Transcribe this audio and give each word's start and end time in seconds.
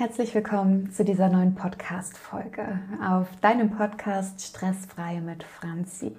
Herzlich 0.00 0.34
willkommen 0.34 0.90
zu 0.90 1.04
dieser 1.04 1.28
neuen 1.28 1.54
Podcast-Folge 1.54 2.80
auf 3.06 3.28
deinem 3.42 3.68
Podcast 3.68 4.40
Stressfrei 4.40 5.20
mit 5.20 5.44
Franzi. 5.44 6.12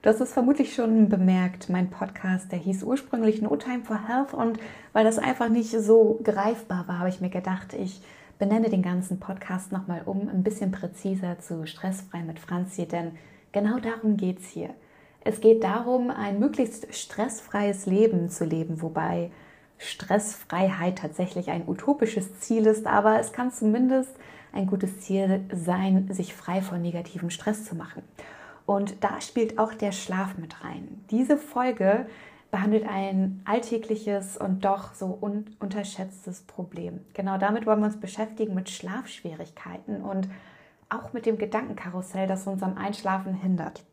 Du 0.00 0.08
hast 0.08 0.20
es 0.22 0.32
vermutlich 0.32 0.74
schon 0.74 1.10
bemerkt, 1.10 1.68
mein 1.68 1.90
Podcast, 1.90 2.50
der 2.50 2.58
hieß 2.58 2.84
ursprünglich 2.84 3.42
No 3.42 3.54
Time 3.56 3.84
for 3.84 4.08
Health 4.08 4.32
und 4.32 4.58
weil 4.94 5.04
das 5.04 5.18
einfach 5.18 5.50
nicht 5.50 5.72
so 5.72 6.18
greifbar 6.24 6.88
war, 6.88 7.00
habe 7.00 7.10
ich 7.10 7.20
mir 7.20 7.28
gedacht, 7.28 7.74
ich 7.74 8.00
benenne 8.38 8.70
den 8.70 8.80
ganzen 8.80 9.20
Podcast 9.20 9.72
nochmal 9.72 10.00
um, 10.06 10.30
ein 10.30 10.42
bisschen 10.42 10.70
präziser 10.70 11.38
zu 11.38 11.66
Stressfrei 11.66 12.22
mit 12.22 12.38
Franzi, 12.38 12.88
denn 12.88 13.12
genau 13.52 13.78
darum 13.78 14.16
geht 14.16 14.38
es 14.38 14.46
hier. 14.46 14.70
Es 15.20 15.42
geht 15.42 15.62
darum, 15.64 16.10
ein 16.10 16.38
möglichst 16.38 16.94
stressfreies 16.94 17.84
Leben 17.84 18.30
zu 18.30 18.46
leben, 18.46 18.80
wobei 18.80 19.30
Stressfreiheit 19.78 20.98
tatsächlich 20.98 21.50
ein 21.50 21.66
utopisches 21.66 22.40
Ziel 22.40 22.66
ist, 22.66 22.86
aber 22.86 23.20
es 23.20 23.32
kann 23.32 23.52
zumindest 23.52 24.14
ein 24.52 24.66
gutes 24.66 25.00
Ziel 25.00 25.44
sein, 25.52 26.08
sich 26.12 26.34
frei 26.34 26.62
von 26.62 26.82
negativem 26.82 27.30
Stress 27.30 27.64
zu 27.64 27.74
machen. 27.74 28.02
Und 28.66 29.02
da 29.02 29.20
spielt 29.20 29.58
auch 29.58 29.72
der 29.72 29.92
Schlaf 29.92 30.36
mit 30.36 30.62
rein. 30.64 31.04
Diese 31.10 31.38
Folge 31.38 32.06
behandelt 32.50 32.86
ein 32.88 33.42
alltägliches 33.44 34.36
und 34.36 34.64
doch 34.64 34.94
so 34.94 35.18
un 35.20 35.46
unterschätztes 35.60 36.42
Problem. 36.42 37.00
Genau 37.14 37.38
damit 37.38 37.66
wollen 37.66 37.80
wir 37.80 37.86
uns 37.86 38.00
beschäftigen 38.00 38.54
mit 38.54 38.70
Schlafschwierigkeiten 38.70 40.02
und 40.02 40.28
auch 40.88 41.12
mit 41.12 41.26
dem 41.26 41.38
Gedankenkarussell, 41.38 42.26
das 42.26 42.46
uns 42.46 42.62
am 42.62 42.76
Einschlafen 42.78 43.34
hindert. 43.34 43.84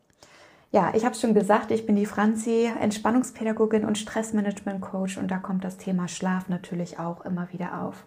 Ja, 0.75 0.91
ich 0.93 1.05
habe 1.05 1.15
schon 1.15 1.33
gesagt, 1.33 1.71
ich 1.71 1.85
bin 1.85 1.95
die 1.95 2.05
Franzi, 2.05 2.69
Entspannungspädagogin 2.81 3.85
und 3.85 3.97
Stressmanagement-Coach 3.97 5.17
und 5.17 5.31
da 5.31 5.37
kommt 5.37 5.63
das 5.63 5.77
Thema 5.77 6.09
Schlaf 6.09 6.49
natürlich 6.49 6.99
auch 6.99 7.23
immer 7.23 7.47
wieder 7.53 7.81
auf. 7.81 8.03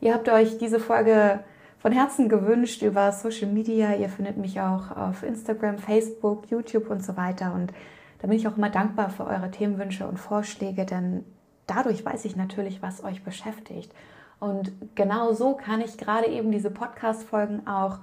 Ihr 0.00 0.14
habt 0.14 0.26
euch 0.30 0.56
diese 0.56 0.80
Folge 0.80 1.40
von 1.78 1.92
Herzen 1.92 2.30
gewünscht 2.30 2.80
über 2.80 3.12
Social 3.12 3.52
Media. 3.52 3.94
Ihr 3.94 4.08
findet 4.08 4.38
mich 4.38 4.58
auch 4.58 4.90
auf 4.96 5.22
Instagram, 5.22 5.76
Facebook, 5.76 6.50
YouTube 6.50 6.88
und 6.88 7.04
so 7.04 7.14
weiter. 7.18 7.52
Und 7.52 7.74
da 8.20 8.28
bin 8.28 8.38
ich 8.38 8.48
auch 8.48 8.56
immer 8.56 8.70
dankbar 8.70 9.10
für 9.10 9.26
eure 9.26 9.50
Themenwünsche 9.50 10.08
und 10.08 10.16
Vorschläge, 10.16 10.86
denn 10.86 11.26
dadurch 11.66 12.06
weiß 12.06 12.24
ich 12.24 12.36
natürlich, 12.36 12.80
was 12.80 13.04
euch 13.04 13.22
beschäftigt. 13.22 13.92
Und 14.40 14.72
genau 14.94 15.34
so 15.34 15.56
kann 15.56 15.82
ich 15.82 15.98
gerade 15.98 16.28
eben 16.28 16.52
diese 16.52 16.70
Podcast-Folgen 16.70 17.66
auch 17.66 17.98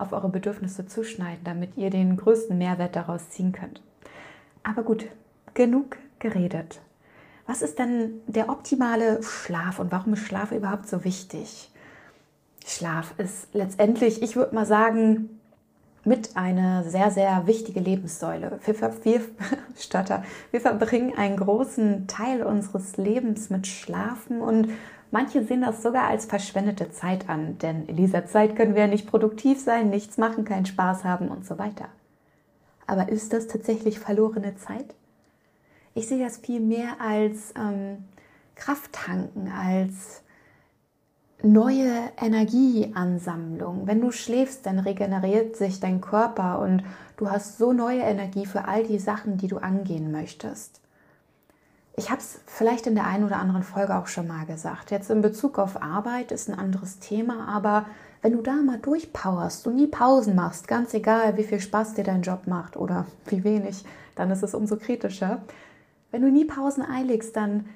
auf 0.00 0.12
eure 0.12 0.28
Bedürfnisse 0.28 0.86
zuschneiden, 0.86 1.44
damit 1.44 1.76
ihr 1.76 1.90
den 1.90 2.16
größten 2.16 2.56
Mehrwert 2.56 2.96
daraus 2.96 3.30
ziehen 3.30 3.52
könnt. 3.52 3.82
Aber 4.62 4.82
gut, 4.82 5.06
genug 5.54 5.96
geredet. 6.18 6.80
Was 7.46 7.62
ist 7.62 7.78
denn 7.78 8.20
der 8.26 8.48
optimale 8.48 9.22
Schlaf 9.22 9.78
und 9.78 9.90
warum 9.90 10.12
ist 10.12 10.26
Schlaf 10.26 10.52
überhaupt 10.52 10.88
so 10.88 11.04
wichtig? 11.04 11.70
Schlaf 12.64 13.14
ist 13.18 13.48
letztendlich, 13.54 14.22
ich 14.22 14.36
würde 14.36 14.54
mal 14.54 14.66
sagen, 14.66 15.40
mit 16.04 16.36
eine 16.36 16.88
sehr, 16.88 17.10
sehr 17.10 17.46
wichtige 17.46 17.80
Lebenssäule. 17.80 18.58
Wir, 18.64 18.80
wir, 19.04 19.20
Stotter, 19.76 20.22
wir 20.50 20.60
verbringen 20.60 21.16
einen 21.16 21.36
großen 21.36 22.06
Teil 22.06 22.42
unseres 22.42 22.96
Lebens 22.96 23.50
mit 23.50 23.66
Schlafen 23.66 24.40
und 24.40 24.68
Manche 25.10 25.44
sehen 25.44 25.62
das 25.62 25.82
sogar 25.82 26.04
als 26.04 26.24
verschwendete 26.24 26.90
Zeit 26.90 27.28
an, 27.28 27.58
denn 27.58 27.86
in 27.86 27.96
dieser 27.96 28.26
Zeit 28.26 28.54
können 28.54 28.74
wir 28.74 28.82
ja 28.82 28.88
nicht 28.88 29.08
produktiv 29.08 29.60
sein, 29.60 29.90
nichts 29.90 30.18
machen, 30.18 30.44
keinen 30.44 30.66
Spaß 30.66 31.04
haben 31.04 31.28
und 31.28 31.44
so 31.44 31.58
weiter. 31.58 31.88
Aber 32.86 33.08
ist 33.08 33.32
das 33.32 33.48
tatsächlich 33.48 33.98
verlorene 33.98 34.56
Zeit? 34.56 34.94
Ich 35.94 36.06
sehe 36.08 36.22
das 36.22 36.36
viel 36.36 36.60
mehr 36.60 37.00
als 37.00 37.52
ähm, 37.56 38.04
Krafttanken, 38.54 39.50
als 39.50 40.22
neue 41.42 42.10
Energieansammlung. 42.20 43.86
Wenn 43.86 44.00
du 44.00 44.12
schläfst, 44.12 44.66
dann 44.66 44.78
regeneriert 44.78 45.56
sich 45.56 45.80
dein 45.80 46.00
Körper 46.00 46.60
und 46.60 46.84
du 47.16 47.30
hast 47.30 47.58
so 47.58 47.72
neue 47.72 48.02
Energie 48.02 48.46
für 48.46 48.66
all 48.66 48.84
die 48.84 48.98
Sachen, 48.98 49.38
die 49.38 49.48
du 49.48 49.58
angehen 49.58 50.12
möchtest. 50.12 50.79
Ich 52.00 52.10
habe 52.10 52.22
es 52.22 52.40
vielleicht 52.46 52.86
in 52.86 52.94
der 52.94 53.06
einen 53.06 53.24
oder 53.24 53.36
anderen 53.36 53.62
Folge 53.62 53.94
auch 53.94 54.06
schon 54.06 54.26
mal 54.26 54.46
gesagt. 54.46 54.90
Jetzt 54.90 55.10
in 55.10 55.20
Bezug 55.20 55.58
auf 55.58 55.82
Arbeit 55.82 56.32
ist 56.32 56.48
ein 56.48 56.58
anderes 56.58 56.98
Thema, 56.98 57.46
aber 57.46 57.84
wenn 58.22 58.32
du 58.32 58.40
da 58.40 58.54
mal 58.54 58.78
durchpowerst 58.78 59.66
und 59.66 59.76
nie 59.76 59.86
Pausen 59.86 60.34
machst, 60.34 60.66
ganz 60.66 60.94
egal, 60.94 61.36
wie 61.36 61.44
viel 61.44 61.60
Spaß 61.60 61.92
dir 61.92 62.04
dein 62.04 62.22
Job 62.22 62.46
macht 62.46 62.78
oder 62.78 63.04
wie 63.26 63.44
wenig, 63.44 63.84
dann 64.14 64.30
ist 64.30 64.42
es 64.42 64.54
umso 64.54 64.78
kritischer. 64.78 65.42
Wenn 66.10 66.22
du 66.22 66.30
nie 66.30 66.46
Pausen 66.46 66.82
einlegst, 66.82 67.36
dann 67.36 67.68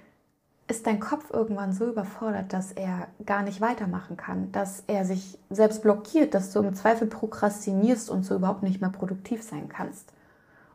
ist 0.69 0.87
dein 0.87 1.01
Kopf 1.01 1.31
irgendwann 1.31 1.75
so 1.75 1.87
überfordert, 1.87 2.55
dass 2.55 2.73
er 2.73 3.09
gar 3.27 3.43
nicht 3.43 3.61
weitermachen 3.61 4.17
kann, 4.17 4.51
dass 4.53 4.85
er 4.87 5.05
sich 5.05 5.39
selbst 5.51 5.83
blockiert, 5.83 6.33
dass 6.33 6.51
du 6.51 6.61
im 6.61 6.75
Zweifel 6.75 7.09
prokrastinierst 7.09 8.09
und 8.09 8.23
so 8.23 8.37
überhaupt 8.37 8.63
nicht 8.63 8.81
mehr 8.81 8.89
produktiv 8.89 9.43
sein 9.43 9.69
kannst. 9.69 10.15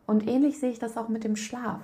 Und 0.05 0.27
ähnlich 0.27 0.59
sehe 0.59 0.69
ich 0.69 0.77
das 0.77 0.97
auch 0.97 1.07
mit 1.07 1.23
dem 1.23 1.35
Schlaf. 1.35 1.81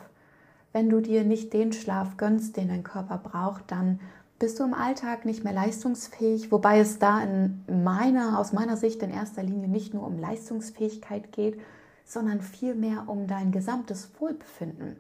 Wenn 0.76 0.90
du 0.90 1.00
dir 1.00 1.24
nicht 1.24 1.54
den 1.54 1.72
Schlaf 1.72 2.18
gönnst, 2.18 2.58
den 2.58 2.68
dein 2.68 2.84
Körper 2.84 3.18
braucht, 3.18 3.72
dann 3.72 4.02
bist 4.40 4.60
du 4.60 4.66
im 4.66 4.74
Alltag 4.74 5.24
nicht 5.24 5.46
mehr 5.46 5.54
leistungsfähig, 5.54 6.52
wobei 6.52 6.80
es 6.80 7.00
da 7.00 7.24
in 7.24 7.64
meiner, 7.66 8.38
aus 8.38 8.52
meiner 8.52 8.76
Sicht 8.76 9.02
in 9.02 9.10
erster 9.10 9.42
Linie 9.42 9.70
nicht 9.70 9.94
nur 9.94 10.06
um 10.06 10.20
Leistungsfähigkeit 10.20 11.32
geht, 11.32 11.62
sondern 12.04 12.42
vielmehr 12.42 13.06
um 13.08 13.26
dein 13.26 13.54
gesamtes 13.54 14.10
Wohlbefinden. 14.20 14.98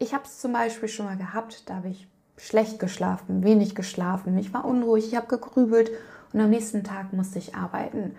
Ich 0.00 0.12
habe 0.12 0.24
es 0.24 0.40
zum 0.40 0.52
Beispiel 0.52 0.88
schon 0.88 1.06
mal 1.06 1.16
gehabt, 1.16 1.70
da 1.70 1.76
habe 1.76 1.90
ich 1.90 2.08
schlecht 2.36 2.80
geschlafen, 2.80 3.44
wenig 3.44 3.76
geschlafen, 3.76 4.36
ich 4.36 4.52
war 4.52 4.64
unruhig, 4.64 5.06
ich 5.06 5.14
habe 5.14 5.28
gegrübelt 5.28 5.92
und 6.32 6.40
am 6.40 6.50
nächsten 6.50 6.82
Tag 6.82 7.12
musste 7.12 7.38
ich 7.38 7.54
arbeiten. 7.54 8.16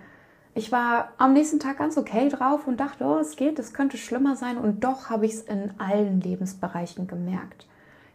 Ich 0.57 0.71
war 0.71 1.09
am 1.17 1.33
nächsten 1.33 1.59
Tag 1.59 1.79
ganz 1.79 1.97
okay 1.97 2.29
drauf 2.29 2.65
und 2.65 2.79
dachte, 2.79 3.03
oh, 3.03 3.17
es 3.17 3.35
geht, 3.35 3.59
es 3.59 3.73
könnte 3.73 3.97
schlimmer 3.97 4.37
sein. 4.37 4.57
Und 4.57 4.85
doch 4.85 5.09
habe 5.09 5.25
ich 5.25 5.33
es 5.33 5.41
in 5.41 5.73
allen 5.79 6.21
Lebensbereichen 6.21 7.07
gemerkt. 7.07 7.67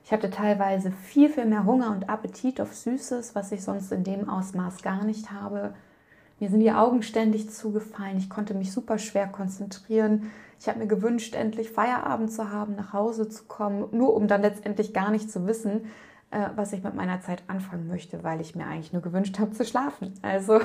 Ich 0.06 0.10
hatte 0.10 0.30
teilweise 0.30 0.90
viel, 0.90 1.28
viel 1.28 1.44
mehr 1.44 1.66
Hunger 1.66 1.90
und 1.90 2.08
Appetit 2.08 2.62
auf 2.62 2.74
Süßes, 2.74 3.34
was 3.34 3.52
ich 3.52 3.62
sonst 3.62 3.92
in 3.92 4.04
dem 4.04 4.30
Ausmaß 4.30 4.80
gar 4.80 5.04
nicht 5.04 5.30
habe. 5.30 5.74
Mir 6.40 6.48
sind 6.48 6.60
die 6.60 6.72
Augen 6.72 7.02
ständig 7.02 7.50
zugefallen. 7.50 8.16
Ich 8.16 8.30
konnte 8.30 8.54
mich 8.54 8.72
super 8.72 8.96
schwer 8.96 9.26
konzentrieren. 9.26 10.30
Ich 10.58 10.66
habe 10.66 10.78
mir 10.78 10.86
gewünscht, 10.86 11.34
endlich 11.34 11.70
Feierabend 11.70 12.32
zu 12.32 12.50
haben, 12.50 12.74
nach 12.74 12.94
Hause 12.94 13.28
zu 13.28 13.44
kommen, 13.44 13.84
nur 13.92 14.14
um 14.14 14.28
dann 14.28 14.40
letztendlich 14.40 14.94
gar 14.94 15.10
nicht 15.10 15.30
zu 15.30 15.46
wissen, 15.46 15.82
was 16.30 16.72
ich 16.72 16.82
mit 16.82 16.94
meiner 16.94 17.20
Zeit 17.20 17.42
anfangen 17.48 17.88
möchte, 17.88 18.22
weil 18.22 18.40
ich 18.40 18.54
mir 18.54 18.66
eigentlich 18.66 18.92
nur 18.92 19.02
gewünscht 19.02 19.38
habe 19.38 19.50
zu 19.50 19.64
schlafen. 19.64 20.14
Also 20.22 20.60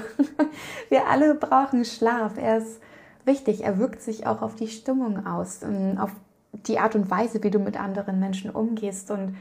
wir 0.90 1.08
alle 1.08 1.34
brauchen 1.36 1.86
Schlaf. 1.86 2.38
Er 2.38 2.60
ist 2.60 2.80
wichtig. 3.26 3.64
Er 3.64 3.80
wirkt 3.80 4.02
sich 4.02 4.28
auch 4.28 4.42
auf 4.42 4.56
die 4.56 4.68
Stimmung 4.68 5.26
aus, 5.26 5.62
auf 5.98 6.12
die 6.52 6.80
Art 6.80 6.96
und 6.96 7.10
Weise, 7.10 7.44
wie 7.44 7.50
du 7.50 7.60
mit 7.60 7.80
anderen 7.80 8.20
Menschen 8.20 8.52
umgehst. 8.52 9.10
Und 9.10 9.36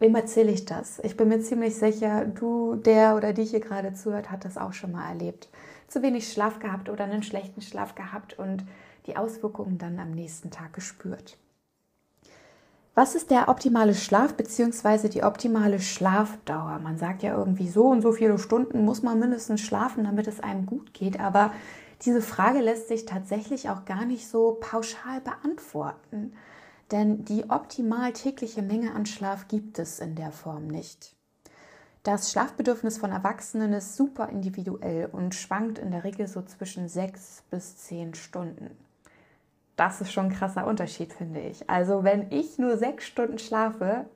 wem 0.00 0.14
erzähle 0.16 0.50
ich 0.50 0.64
das? 0.64 0.98
Ich 1.04 1.16
bin 1.16 1.28
mir 1.28 1.40
ziemlich 1.40 1.76
sicher, 1.76 2.24
du, 2.26 2.74
der 2.74 3.16
oder 3.16 3.32
die 3.32 3.44
hier 3.44 3.60
gerade 3.60 3.94
zuhört, 3.94 4.30
hat 4.30 4.44
das 4.44 4.58
auch 4.58 4.72
schon 4.72 4.92
mal 4.92 5.08
erlebt. 5.08 5.48
Zu 5.86 6.02
wenig 6.02 6.30
Schlaf 6.32 6.58
gehabt 6.58 6.88
oder 6.88 7.04
einen 7.04 7.22
schlechten 7.22 7.62
Schlaf 7.62 7.94
gehabt 7.94 8.38
und 8.38 8.64
die 9.06 9.16
Auswirkungen 9.16 9.78
dann 9.78 9.98
am 10.00 10.10
nächsten 10.10 10.50
Tag 10.50 10.72
gespürt. 10.72 11.38
Was 12.94 13.14
ist 13.14 13.30
der 13.30 13.48
optimale 13.48 13.94
Schlaf 13.94 14.34
bzw. 14.34 15.08
die 15.08 15.22
optimale 15.22 15.80
Schlafdauer? 15.80 16.78
Man 16.78 16.98
sagt 16.98 17.22
ja 17.22 17.34
irgendwie 17.34 17.68
so 17.68 17.86
und 17.86 18.02
so 18.02 18.12
viele 18.12 18.38
Stunden 18.38 18.84
muss 18.84 19.02
man 19.02 19.18
mindestens 19.18 19.62
schlafen, 19.62 20.04
damit 20.04 20.26
es 20.26 20.40
einem 20.40 20.66
gut 20.66 20.92
geht. 20.92 21.18
Aber 21.18 21.54
diese 22.02 22.20
Frage 22.20 22.60
lässt 22.60 22.88
sich 22.88 23.06
tatsächlich 23.06 23.70
auch 23.70 23.86
gar 23.86 24.04
nicht 24.04 24.28
so 24.28 24.58
pauschal 24.60 25.22
beantworten. 25.22 26.34
Denn 26.90 27.24
die 27.24 27.48
optimal 27.48 28.12
tägliche 28.12 28.60
Menge 28.60 28.92
an 28.92 29.06
Schlaf 29.06 29.48
gibt 29.48 29.78
es 29.78 29.98
in 29.98 30.14
der 30.14 30.30
Form 30.30 30.66
nicht. 30.66 31.16
Das 32.02 32.30
Schlafbedürfnis 32.30 32.98
von 32.98 33.10
Erwachsenen 33.10 33.72
ist 33.72 33.96
super 33.96 34.28
individuell 34.28 35.08
und 35.10 35.34
schwankt 35.34 35.78
in 35.78 35.92
der 35.92 36.04
Regel 36.04 36.26
so 36.26 36.42
zwischen 36.42 36.90
sechs 36.90 37.42
bis 37.48 37.78
zehn 37.78 38.12
Stunden 38.12 38.76
das 39.76 40.00
ist 40.00 40.12
schon 40.12 40.26
ein 40.26 40.34
krasser 40.34 40.66
Unterschied, 40.66 41.12
finde 41.12 41.40
ich. 41.40 41.68
Also 41.68 42.04
wenn 42.04 42.30
ich 42.30 42.58
nur 42.58 42.76
sechs 42.76 43.06
Stunden 43.06 43.38
schlafe, 43.38 44.06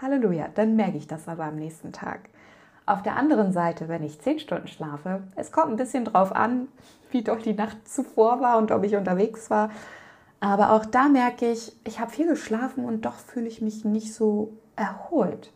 Halleluja, 0.00 0.48
dann 0.54 0.76
merke 0.76 0.98
ich 0.98 1.06
das 1.06 1.28
aber 1.28 1.44
am 1.44 1.56
nächsten 1.56 1.92
Tag. 1.92 2.28
Auf 2.86 3.02
der 3.02 3.16
anderen 3.16 3.52
Seite, 3.52 3.88
wenn 3.88 4.02
ich 4.02 4.20
zehn 4.20 4.38
Stunden 4.38 4.68
schlafe, 4.68 5.22
es 5.36 5.52
kommt 5.52 5.70
ein 5.70 5.76
bisschen 5.76 6.04
drauf 6.04 6.34
an, 6.34 6.68
wie 7.10 7.22
doch 7.22 7.40
die 7.40 7.54
Nacht 7.54 7.88
zuvor 7.88 8.40
war 8.40 8.58
und 8.58 8.70
ob 8.70 8.84
ich 8.84 8.94
unterwegs 8.94 9.48
war. 9.50 9.70
Aber 10.40 10.72
auch 10.72 10.84
da 10.84 11.08
merke 11.08 11.50
ich, 11.50 11.74
ich 11.84 12.00
habe 12.00 12.10
viel 12.10 12.28
geschlafen 12.28 12.84
und 12.84 13.06
doch 13.06 13.14
fühle 13.14 13.46
ich 13.46 13.62
mich 13.62 13.84
nicht 13.84 14.12
so 14.12 14.52
erholt. 14.76 15.50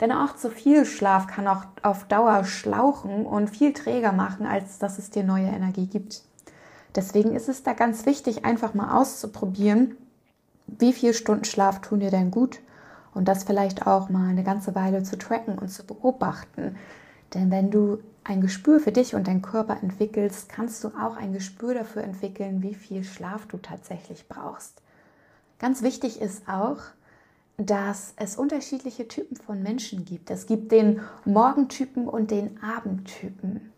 Denn 0.00 0.12
auch 0.12 0.34
zu 0.34 0.50
viel 0.50 0.86
Schlaf 0.86 1.26
kann 1.26 1.46
auch 1.46 1.64
auf 1.82 2.04
Dauer 2.04 2.44
schlauchen 2.44 3.26
und 3.26 3.50
viel 3.50 3.72
träger 3.72 4.12
machen, 4.12 4.46
als 4.46 4.78
dass 4.78 4.98
es 4.98 5.10
dir 5.10 5.24
neue 5.24 5.48
Energie 5.48 5.86
gibt. 5.86 6.22
Deswegen 6.96 7.36
ist 7.36 7.48
es 7.48 7.62
da 7.62 7.74
ganz 7.74 8.06
wichtig, 8.06 8.44
einfach 8.44 8.74
mal 8.74 8.98
auszuprobieren, 8.98 9.96
wie 10.66 10.92
viele 10.92 11.14
Stunden 11.14 11.44
Schlaf 11.44 11.80
tun 11.80 12.00
dir 12.00 12.10
denn 12.10 12.30
gut 12.30 12.60
und 13.14 13.28
das 13.28 13.44
vielleicht 13.44 13.86
auch 13.86 14.08
mal 14.08 14.28
eine 14.28 14.42
ganze 14.42 14.74
Weile 14.74 15.02
zu 15.02 15.18
tracken 15.18 15.58
und 15.58 15.68
zu 15.68 15.86
beobachten. 15.86 16.76
Denn 17.34 17.50
wenn 17.50 17.70
du 17.70 17.98
ein 18.24 18.40
Gespür 18.40 18.80
für 18.80 18.92
dich 18.92 19.14
und 19.14 19.28
deinen 19.28 19.42
Körper 19.42 19.78
entwickelst, 19.80 20.48
kannst 20.48 20.82
du 20.82 20.88
auch 20.88 21.16
ein 21.16 21.32
Gespür 21.32 21.74
dafür 21.74 22.02
entwickeln, 22.02 22.62
wie 22.62 22.74
viel 22.74 23.04
Schlaf 23.04 23.46
du 23.46 23.58
tatsächlich 23.58 24.26
brauchst. 24.28 24.82
Ganz 25.58 25.82
wichtig 25.82 26.20
ist 26.20 26.48
auch, 26.48 26.78
dass 27.58 28.12
es 28.16 28.36
unterschiedliche 28.36 29.08
Typen 29.08 29.36
von 29.36 29.62
Menschen 29.62 30.04
gibt. 30.04 30.30
Es 30.30 30.46
gibt 30.46 30.72
den 30.72 31.00
Morgentypen 31.24 32.08
und 32.08 32.30
den 32.30 32.62
Abendtypen. 32.62 33.72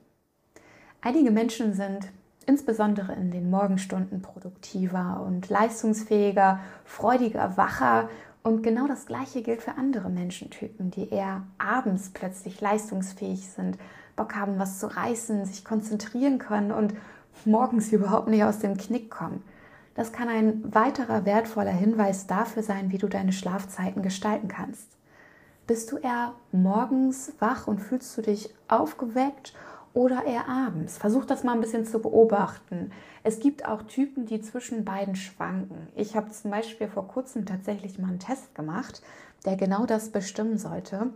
Einige 1.00 1.31
Menschen 1.31 1.75
sind 1.75 2.09
insbesondere 2.49 3.12
in 3.12 3.31
den 3.31 3.50
Morgenstunden 3.50 4.23
produktiver 4.23 5.23
und 5.25 5.50
leistungsfähiger, 5.50 6.61
freudiger, 6.87 7.59
wacher. 7.59 8.09
Und 8.43 8.62
genau 8.62 8.89
das 8.89 9.05
Gleiche 9.05 9.43
gilt 9.43 9.61
für 9.61 9.77
andere 9.77 10.09
Menschentypen, 10.09 10.91
die 10.91 11.11
eher 11.11 11.43
abends 11.59 12.11
plötzlich 12.15 12.59
leistungsfähig 12.61 13.50
sind, 13.50 13.77
Bock 14.17 14.35
haben, 14.35 14.59
was 14.59 14.79
zu 14.79 14.87
reißen, 14.87 15.45
sich 15.45 15.62
konzentrieren 15.62 16.39
können 16.39 16.73
und 16.73 16.95
morgens 17.45 17.93
überhaupt 17.93 18.29
nicht 18.29 18.45
aus 18.45 18.61
dem 18.61 18.79
Knick 18.79 19.11
kommen. 19.11 19.44
Das 19.94 20.12
kann 20.12 20.29
ein 20.29 20.75
weiterer 20.75 21.27
wertvoller 21.27 21.73
Hinweis 21.73 22.27
dafür 22.27 22.62
sein, 22.62 22.91
wie 22.91 22.99
du 22.99 23.09
deine 23.09 23.33
Schlafzeiten 23.33 24.03
gestalten 24.03 24.49
kannst. 24.49 24.89
Bist 25.67 25.93
du 25.93 25.99
eher 25.99 26.33
morgens 26.51 27.35
wach 27.41 27.67
und 27.67 27.81
fühlst 27.81 28.17
du 28.17 28.23
dich 28.23 28.55
aufgeweckt 28.69 29.53
oder 29.99 30.25
eher 30.25 30.49
abends? 30.49 30.97
Versuch 30.97 31.25
das 31.25 31.43
mal 31.43 31.55
ein 31.55 31.61
bisschen 31.61 31.85
zu 31.85 31.99
beobachten. 31.99 32.93
Es 33.25 33.41
gibt 33.41 33.67
auch 33.67 33.83
Typen, 33.83 34.27
die 34.27 34.41
zwischen 34.41 34.85
beiden 34.85 35.17
schwanken. 35.17 35.89
Ich 35.97 36.15
habe 36.15 36.31
zum 36.31 36.53
Beispiel 36.53 36.87
vor 36.87 37.09
kurzem 37.09 37.47
tatsächlich 37.47 37.99
mal 37.99 38.11
einen 38.11 38.21
Test 38.21 38.55
gemacht, 38.55 39.03
der 39.45 39.56
genau 39.56 39.87
das 39.87 40.11
bestimmen 40.11 40.56
sollte. 40.56 41.12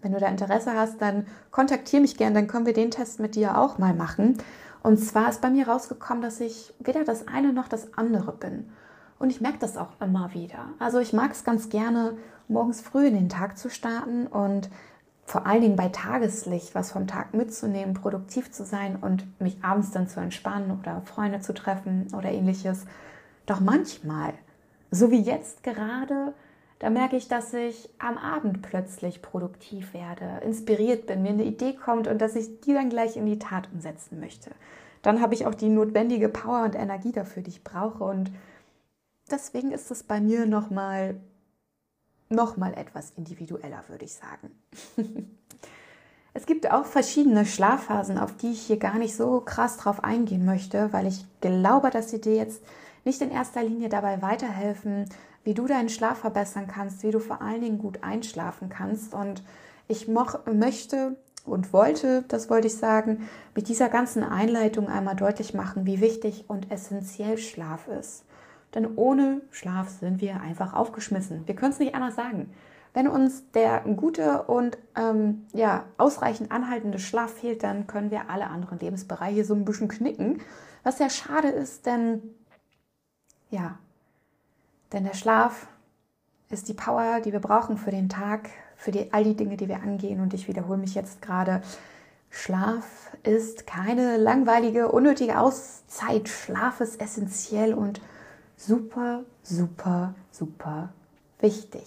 Wenn 0.00 0.12
du 0.12 0.18
da 0.18 0.28
Interesse 0.28 0.72
hast, 0.72 1.02
dann 1.02 1.26
kontaktiere 1.50 2.00
mich 2.00 2.16
gerne, 2.16 2.36
dann 2.36 2.46
können 2.46 2.64
wir 2.64 2.72
den 2.72 2.90
Test 2.90 3.20
mit 3.20 3.34
dir 3.34 3.58
auch 3.58 3.76
mal 3.76 3.92
machen. 3.92 4.38
Und 4.82 4.96
zwar 4.96 5.28
ist 5.28 5.42
bei 5.42 5.50
mir 5.50 5.68
rausgekommen, 5.68 6.22
dass 6.22 6.40
ich 6.40 6.72
weder 6.78 7.04
das 7.04 7.28
eine 7.28 7.52
noch 7.52 7.68
das 7.68 7.98
andere 7.98 8.32
bin. 8.32 8.70
Und 9.18 9.28
ich 9.28 9.42
merke 9.42 9.58
das 9.58 9.76
auch 9.76 10.00
immer 10.00 10.32
wieder. 10.32 10.70
Also 10.78 11.00
ich 11.00 11.12
mag 11.12 11.32
es 11.32 11.44
ganz 11.44 11.68
gerne, 11.68 12.16
morgens 12.48 12.80
früh 12.80 13.08
in 13.08 13.14
den 13.14 13.28
Tag 13.28 13.58
zu 13.58 13.68
starten 13.68 14.26
und 14.26 14.70
vor 15.26 15.44
allen 15.44 15.60
Dingen 15.60 15.76
bei 15.76 15.88
Tageslicht 15.88 16.74
was 16.74 16.92
vom 16.92 17.08
Tag 17.08 17.34
mitzunehmen, 17.34 17.94
produktiv 17.94 18.52
zu 18.52 18.64
sein 18.64 18.96
und 18.96 19.40
mich 19.40 19.58
abends 19.62 19.90
dann 19.90 20.08
zu 20.08 20.20
entspannen 20.20 20.78
oder 20.78 21.02
Freunde 21.04 21.40
zu 21.40 21.52
treffen 21.52 22.06
oder 22.16 22.30
ähnliches. 22.30 22.86
Doch 23.44 23.58
manchmal, 23.58 24.34
so 24.92 25.10
wie 25.10 25.20
jetzt 25.20 25.64
gerade, 25.64 26.32
da 26.78 26.90
merke 26.90 27.16
ich, 27.16 27.26
dass 27.26 27.52
ich 27.54 27.90
am 27.98 28.18
Abend 28.18 28.62
plötzlich 28.62 29.20
produktiv 29.20 29.94
werde, 29.94 30.44
inspiriert 30.44 31.06
bin, 31.06 31.22
mir 31.22 31.30
eine 31.30 31.44
Idee 31.44 31.74
kommt 31.74 32.06
und 32.06 32.20
dass 32.20 32.36
ich 32.36 32.60
die 32.60 32.72
dann 32.72 32.88
gleich 32.88 33.16
in 33.16 33.26
die 33.26 33.40
Tat 33.40 33.68
umsetzen 33.72 34.20
möchte. 34.20 34.50
Dann 35.02 35.20
habe 35.20 35.34
ich 35.34 35.46
auch 35.46 35.54
die 35.54 35.68
notwendige 35.68 36.28
Power 36.28 36.62
und 36.64 36.76
Energie 36.76 37.12
dafür, 37.12 37.42
die 37.42 37.50
ich 37.50 37.64
brauche 37.64 38.04
und 38.04 38.30
deswegen 39.28 39.72
ist 39.72 39.90
es 39.90 40.04
bei 40.04 40.20
mir 40.20 40.46
nochmal 40.46 41.16
noch 42.28 42.56
mal 42.56 42.74
etwas 42.74 43.12
individueller, 43.16 43.84
würde 43.88 44.04
ich 44.04 44.14
sagen. 44.14 44.50
es 46.34 46.46
gibt 46.46 46.70
auch 46.70 46.84
verschiedene 46.84 47.46
Schlafphasen, 47.46 48.18
auf 48.18 48.36
die 48.36 48.52
ich 48.52 48.62
hier 48.62 48.78
gar 48.78 48.98
nicht 48.98 49.16
so 49.16 49.40
krass 49.40 49.76
drauf 49.76 50.02
eingehen 50.02 50.44
möchte, 50.44 50.92
weil 50.92 51.06
ich 51.06 51.24
glaube, 51.40 51.90
dass 51.90 52.10
sie 52.10 52.20
dir 52.20 52.34
jetzt 52.34 52.62
nicht 53.04 53.20
in 53.20 53.30
erster 53.30 53.62
Linie 53.62 53.88
dabei 53.88 54.20
weiterhelfen, 54.20 55.08
wie 55.44 55.54
du 55.54 55.66
deinen 55.66 55.88
Schlaf 55.88 56.18
verbessern 56.18 56.66
kannst, 56.66 57.04
wie 57.04 57.12
du 57.12 57.20
vor 57.20 57.40
allen 57.40 57.60
Dingen 57.60 57.78
gut 57.78 58.02
einschlafen 58.02 58.68
kannst. 58.68 59.14
Und 59.14 59.44
ich 59.86 60.08
möchte 60.08 61.16
und 61.44 61.72
wollte, 61.72 62.24
das 62.26 62.50
wollte 62.50 62.66
ich 62.66 62.74
sagen, 62.74 63.28
mit 63.54 63.68
dieser 63.68 63.88
ganzen 63.88 64.24
Einleitung 64.24 64.88
einmal 64.88 65.14
deutlich 65.14 65.54
machen, 65.54 65.86
wie 65.86 66.00
wichtig 66.00 66.44
und 66.48 66.72
essentiell 66.72 67.38
Schlaf 67.38 67.86
ist. 67.86 68.24
Denn 68.74 68.96
ohne 68.96 69.40
Schlaf 69.50 69.88
sind 69.88 70.20
wir 70.20 70.40
einfach 70.40 70.74
aufgeschmissen. 70.74 71.46
Wir 71.46 71.54
können 71.54 71.72
es 71.72 71.78
nicht 71.78 71.94
anders 71.94 72.16
sagen. 72.16 72.52
Wenn 72.92 73.08
uns 73.08 73.50
der 73.52 73.80
gute 73.80 74.44
und 74.44 74.78
ähm, 74.96 75.46
ja, 75.52 75.84
ausreichend 75.98 76.50
anhaltende 76.50 76.98
Schlaf 76.98 77.34
fehlt, 77.34 77.62
dann 77.62 77.86
können 77.86 78.10
wir 78.10 78.30
alle 78.30 78.48
anderen 78.48 78.78
Lebensbereiche 78.78 79.44
so 79.44 79.54
ein 79.54 79.64
bisschen 79.64 79.88
knicken. 79.88 80.40
Was 80.82 80.98
sehr 80.98 81.10
schade 81.10 81.48
ist, 81.48 81.84
denn 81.84 82.22
ja, 83.50 83.78
denn 84.92 85.04
der 85.04 85.14
Schlaf 85.14 85.68
ist 86.48 86.68
die 86.68 86.74
Power, 86.74 87.20
die 87.20 87.32
wir 87.32 87.40
brauchen 87.40 87.76
für 87.76 87.90
den 87.90 88.08
Tag, 88.08 88.50
für 88.76 88.92
die, 88.92 89.12
all 89.12 89.24
die 89.24 89.36
Dinge, 89.36 89.56
die 89.56 89.68
wir 89.68 89.82
angehen. 89.82 90.20
Und 90.20 90.32
ich 90.32 90.48
wiederhole 90.48 90.78
mich 90.78 90.94
jetzt 90.94 91.20
gerade. 91.22 91.60
Schlaf 92.30 93.10
ist 93.22 93.66
keine 93.66 94.16
langweilige, 94.16 94.90
unnötige 94.90 95.38
Auszeit. 95.38 96.28
Schlaf 96.28 96.80
ist 96.80 97.00
essentiell 97.00 97.74
und 97.74 98.00
super, 98.56 99.24
super, 99.42 100.14
super 100.30 100.90
wichtig. 101.40 101.84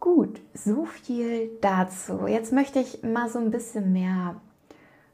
Gut, 0.00 0.40
so 0.52 0.84
viel 0.84 1.50
dazu. 1.60 2.26
Jetzt 2.26 2.52
möchte 2.52 2.78
ich 2.78 3.02
mal 3.02 3.28
so 3.28 3.38
ein 3.38 3.50
bisschen 3.50 3.92
mehr 3.92 4.36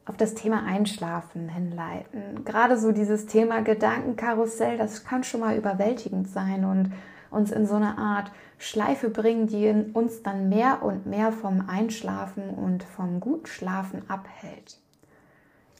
auf 0.05 0.17
das 0.17 0.35
Thema 0.35 0.65
Einschlafen 0.65 1.49
hinleiten. 1.49 2.45
Gerade 2.45 2.77
so 2.77 2.91
dieses 2.91 3.27
Thema 3.27 3.63
Gedankenkarussell, 3.63 4.77
das 4.79 5.05
kann 5.05 5.23
schon 5.23 5.41
mal 5.41 5.57
überwältigend 5.57 6.29
sein 6.29 6.65
und 6.65 6.93
uns 7.31 7.53
in 7.53 7.67
so 7.67 7.77
eine 7.77 7.97
Art 7.97 8.33
Schleife 8.59 9.09
bringen, 9.09 9.47
die 9.47 9.73
uns 9.93 10.23
dann 10.23 10.49
mehr 10.49 10.83
und 10.83 11.07
mehr 11.07 11.31
vom 11.31 11.69
Einschlafen 11.69 12.51
und 12.51 12.83
vom 12.83 13.21
Gutschlafen 13.21 14.03
abhält. 14.11 14.79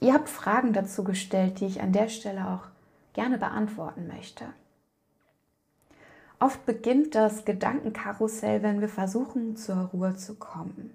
Ihr 0.01 0.15
habt 0.15 0.29
Fragen 0.29 0.73
dazu 0.73 1.03
gestellt, 1.03 1.61
die 1.61 1.67
ich 1.67 1.83
an 1.83 1.93
der 1.93 2.09
Stelle 2.09 2.47
auch 2.47 2.80
gerne 3.21 3.37
beantworten 3.37 4.07
möchte. 4.07 4.47
Oft 6.39 6.65
beginnt 6.65 7.15
das 7.15 7.45
Gedankenkarussell, 7.45 8.63
wenn 8.63 8.81
wir 8.81 8.89
versuchen, 8.89 9.57
zur 9.57 9.91
Ruhe 9.93 10.17
zu 10.17 10.37
kommen. 10.37 10.91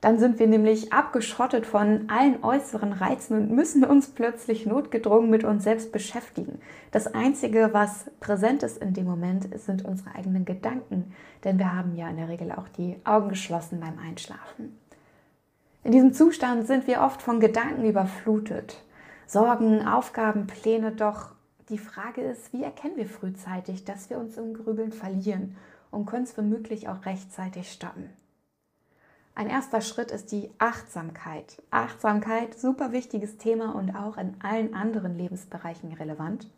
Dann 0.00 0.18
sind 0.18 0.38
wir 0.38 0.46
nämlich 0.46 0.94
abgeschottet 0.94 1.66
von 1.66 2.08
allen 2.08 2.42
äußeren 2.42 2.94
Reizen 2.94 3.36
und 3.36 3.50
müssen 3.50 3.84
uns 3.84 4.08
plötzlich 4.08 4.64
notgedrungen 4.64 5.28
mit 5.28 5.44
uns 5.44 5.64
selbst 5.64 5.92
beschäftigen. 5.92 6.58
Das 6.90 7.06
Einzige, 7.06 7.68
was 7.72 8.10
präsent 8.20 8.62
ist 8.62 8.78
in 8.78 8.94
dem 8.94 9.04
Moment, 9.04 9.46
sind 9.60 9.84
unsere 9.84 10.14
eigenen 10.14 10.46
Gedanken, 10.46 11.12
denn 11.44 11.58
wir 11.58 11.74
haben 11.74 11.96
ja 11.96 12.08
in 12.08 12.16
der 12.16 12.30
Regel 12.30 12.50
auch 12.50 12.68
die 12.78 12.96
Augen 13.04 13.28
geschlossen 13.28 13.78
beim 13.80 13.98
Einschlafen. 13.98 14.78
In 15.84 15.92
diesem 15.92 16.14
Zustand 16.14 16.66
sind 16.66 16.86
wir 16.86 17.02
oft 17.02 17.20
von 17.20 17.40
Gedanken 17.40 17.84
überflutet. 17.84 18.85
Sorgen, 19.28 19.86
Aufgaben, 19.86 20.46
Pläne, 20.46 20.92
doch 20.92 21.30
die 21.68 21.78
Frage 21.78 22.20
ist, 22.20 22.52
wie 22.52 22.62
erkennen 22.62 22.96
wir 22.96 23.08
frühzeitig, 23.08 23.84
dass 23.84 24.08
wir 24.08 24.18
uns 24.18 24.36
im 24.36 24.54
Grübeln 24.54 24.92
verlieren 24.92 25.56
und 25.90 26.06
können 26.06 26.22
es 26.22 26.38
womöglich 26.38 26.88
auch 26.88 27.04
rechtzeitig 27.04 27.72
stoppen? 27.72 28.08
Ein 29.34 29.50
erster 29.50 29.80
Schritt 29.80 30.12
ist 30.12 30.30
die 30.30 30.48
Achtsamkeit. 30.58 31.60
Achtsamkeit, 31.72 32.56
super 32.56 32.92
wichtiges 32.92 33.36
Thema 33.36 33.74
und 33.74 33.96
auch 33.96 34.16
in 34.16 34.36
allen 34.42 34.74
anderen 34.74 35.18
Lebensbereichen 35.18 35.92
relevant, 35.92 36.48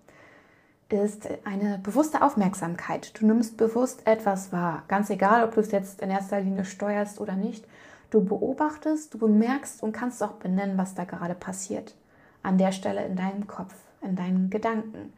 ist 0.90 1.26
eine 1.44 1.78
bewusste 1.78 2.20
Aufmerksamkeit. 2.20 3.18
Du 3.18 3.26
nimmst 3.26 3.56
bewusst 3.56 4.06
etwas 4.06 4.52
wahr, 4.52 4.84
ganz 4.88 5.08
egal, 5.08 5.42
ob 5.42 5.54
du 5.54 5.60
es 5.60 5.72
jetzt 5.72 6.02
in 6.02 6.10
erster 6.10 6.40
Linie 6.40 6.66
steuerst 6.66 7.18
oder 7.18 7.34
nicht. 7.34 7.66
Du 8.10 8.22
beobachtest, 8.22 9.14
du 9.14 9.18
bemerkst 9.18 9.82
und 9.82 9.92
kannst 9.92 10.22
auch 10.22 10.34
benennen, 10.34 10.76
was 10.76 10.94
da 10.94 11.04
gerade 11.04 11.34
passiert. 11.34 11.94
An 12.42 12.58
der 12.58 12.72
Stelle 12.72 13.04
in 13.04 13.16
deinem 13.16 13.46
Kopf, 13.46 13.74
in 14.02 14.16
deinen 14.16 14.50
Gedanken 14.50 15.12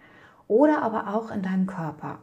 oder 0.48 0.82
aber 0.82 1.14
auch 1.14 1.30
in 1.30 1.42
deinem 1.42 1.66
Körper. 1.66 2.18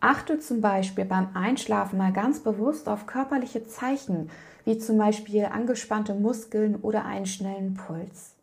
Achte 0.00 0.38
zum 0.38 0.60
Beispiel 0.60 1.04
beim 1.04 1.34
Einschlafen 1.34 1.98
mal 1.98 2.12
ganz 2.12 2.40
bewusst 2.40 2.88
auf 2.88 3.06
körperliche 3.06 3.66
Zeichen, 3.66 4.30
wie 4.64 4.78
zum 4.78 4.98
Beispiel 4.98 5.46
angespannte 5.46 6.14
Muskeln 6.14 6.76
oder 6.76 7.04
einen 7.04 7.26
schnellen 7.26 7.74
Puls. 7.74 8.34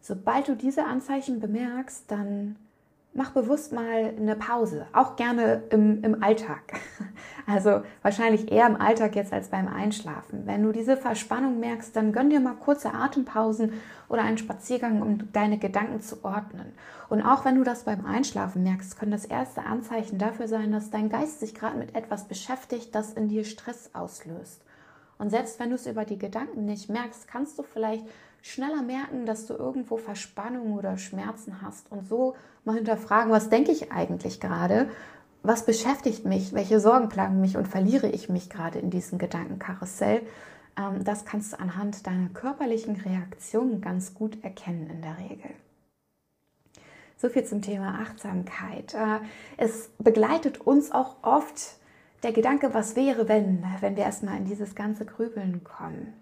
Sobald 0.00 0.48
du 0.48 0.56
diese 0.56 0.84
Anzeichen 0.84 1.40
bemerkst, 1.40 2.10
dann 2.10 2.56
mach 3.14 3.30
bewusst 3.30 3.72
mal 3.72 4.12
eine 4.16 4.34
Pause, 4.34 4.86
auch 4.92 5.16
gerne 5.16 5.62
im, 5.70 6.02
im 6.02 6.22
Alltag. 6.22 6.74
Also 7.46 7.82
wahrscheinlich 8.00 8.50
eher 8.50 8.66
im 8.66 8.80
Alltag 8.80 9.16
jetzt 9.16 9.30
als 9.30 9.48
beim 9.48 9.68
Einschlafen. 9.68 10.46
Wenn 10.46 10.62
du 10.62 10.72
diese 10.72 10.96
Verspannung 10.96 11.60
merkst, 11.60 11.94
dann 11.94 12.10
gönn 12.10 12.30
dir 12.30 12.40
mal 12.40 12.54
kurze 12.54 12.94
Atempausen 12.94 13.74
oder 14.08 14.22
einen 14.22 14.38
Spaziergang, 14.38 15.02
um 15.02 15.30
deine 15.34 15.58
Gedanken 15.58 16.00
zu 16.00 16.24
ordnen. 16.24 16.72
Und 17.10 17.20
auch 17.20 17.44
wenn 17.44 17.56
du 17.56 17.62
das 17.62 17.84
beim 17.84 18.06
Einschlafen 18.06 18.62
merkst, 18.62 18.98
können 18.98 19.12
das 19.12 19.26
erste 19.26 19.66
Anzeichen 19.66 20.16
dafür 20.16 20.48
sein, 20.48 20.72
dass 20.72 20.88
dein 20.88 21.10
Geist 21.10 21.40
sich 21.40 21.54
gerade 21.54 21.76
mit 21.76 21.94
etwas 21.94 22.28
beschäftigt, 22.28 22.94
das 22.94 23.12
in 23.12 23.28
dir 23.28 23.44
Stress 23.44 23.90
auslöst. 23.92 24.62
Und 25.18 25.28
selbst 25.28 25.60
wenn 25.60 25.68
du 25.68 25.74
es 25.74 25.86
über 25.86 26.06
die 26.06 26.18
Gedanken 26.18 26.64
nicht 26.64 26.88
merkst, 26.88 27.28
kannst 27.28 27.58
du 27.58 27.62
vielleicht 27.62 28.06
schneller 28.44 28.82
merken, 28.82 29.26
dass 29.26 29.46
du 29.46 29.54
irgendwo 29.54 29.96
Verspannung 29.96 30.74
oder 30.74 30.98
Schmerzen 30.98 31.62
hast 31.62 31.90
und 31.90 32.06
so 32.06 32.34
mal 32.64 32.76
hinterfragen, 32.76 33.32
was 33.32 33.48
denke 33.48 33.72
ich 33.72 33.90
eigentlich 33.90 34.40
gerade 34.40 34.88
was 35.44 35.66
beschäftigt 35.66 36.24
mich, 36.24 36.54
welche 36.54 36.80
Sorgen 36.80 37.10
plagen 37.10 37.40
mich 37.40 37.56
und 37.56 37.68
verliere 37.68 38.08
ich 38.08 38.28
mich 38.28 38.48
gerade 38.48 38.78
in 38.78 38.90
diesem 38.90 39.18
Gedankenkarussell, 39.18 40.22
ähm, 40.76 41.04
das 41.04 41.26
kannst 41.26 41.52
du 41.52 41.60
anhand 41.60 42.06
deiner 42.06 42.30
körperlichen 42.30 42.96
Reaktionen 42.96 43.80
ganz 43.80 44.14
gut 44.14 44.42
erkennen 44.42 44.88
in 44.90 45.02
der 45.02 45.18
Regel. 45.18 45.50
So 47.18 47.28
viel 47.28 47.44
zum 47.44 47.60
Thema 47.60 48.00
Achtsamkeit. 48.00 48.94
Äh, 48.94 49.20
es 49.58 49.90
begleitet 49.98 50.62
uns 50.62 50.90
auch 50.90 51.16
oft 51.22 51.76
der 52.22 52.32
Gedanke, 52.32 52.72
was 52.72 52.96
wäre, 52.96 53.28
wenn, 53.28 53.64
wenn 53.80 53.96
wir 53.96 54.04
erstmal 54.04 54.38
in 54.38 54.46
dieses 54.46 54.74
ganze 54.74 55.04
Grübeln 55.04 55.62
kommen. 55.62 56.14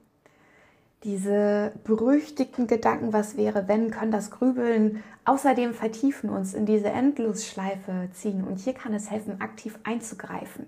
Diese 1.05 1.73
berüchtigten 1.83 2.69
Gedanken, 2.69 3.13
was 3.13 3.37
wäre, 3.37 3.67
wenn, 3.67 3.91
können 3.91 4.13
das 4.13 4.31
Grübeln 4.31 5.03
außerdem 5.25 5.75
vertiefen, 5.75 6.31
uns 6.31 6.55
in 6.55 6.65
diese 6.65 6.91
Endlosschleife 6.91 8.09
ziehen. 8.13 8.45
Und 8.45 8.61
hier 8.61 8.73
kann 8.73 8.95
es 8.95 9.11
helfen, 9.11 9.41
aktiv 9.41 9.79
einzugreifen. 9.83 10.67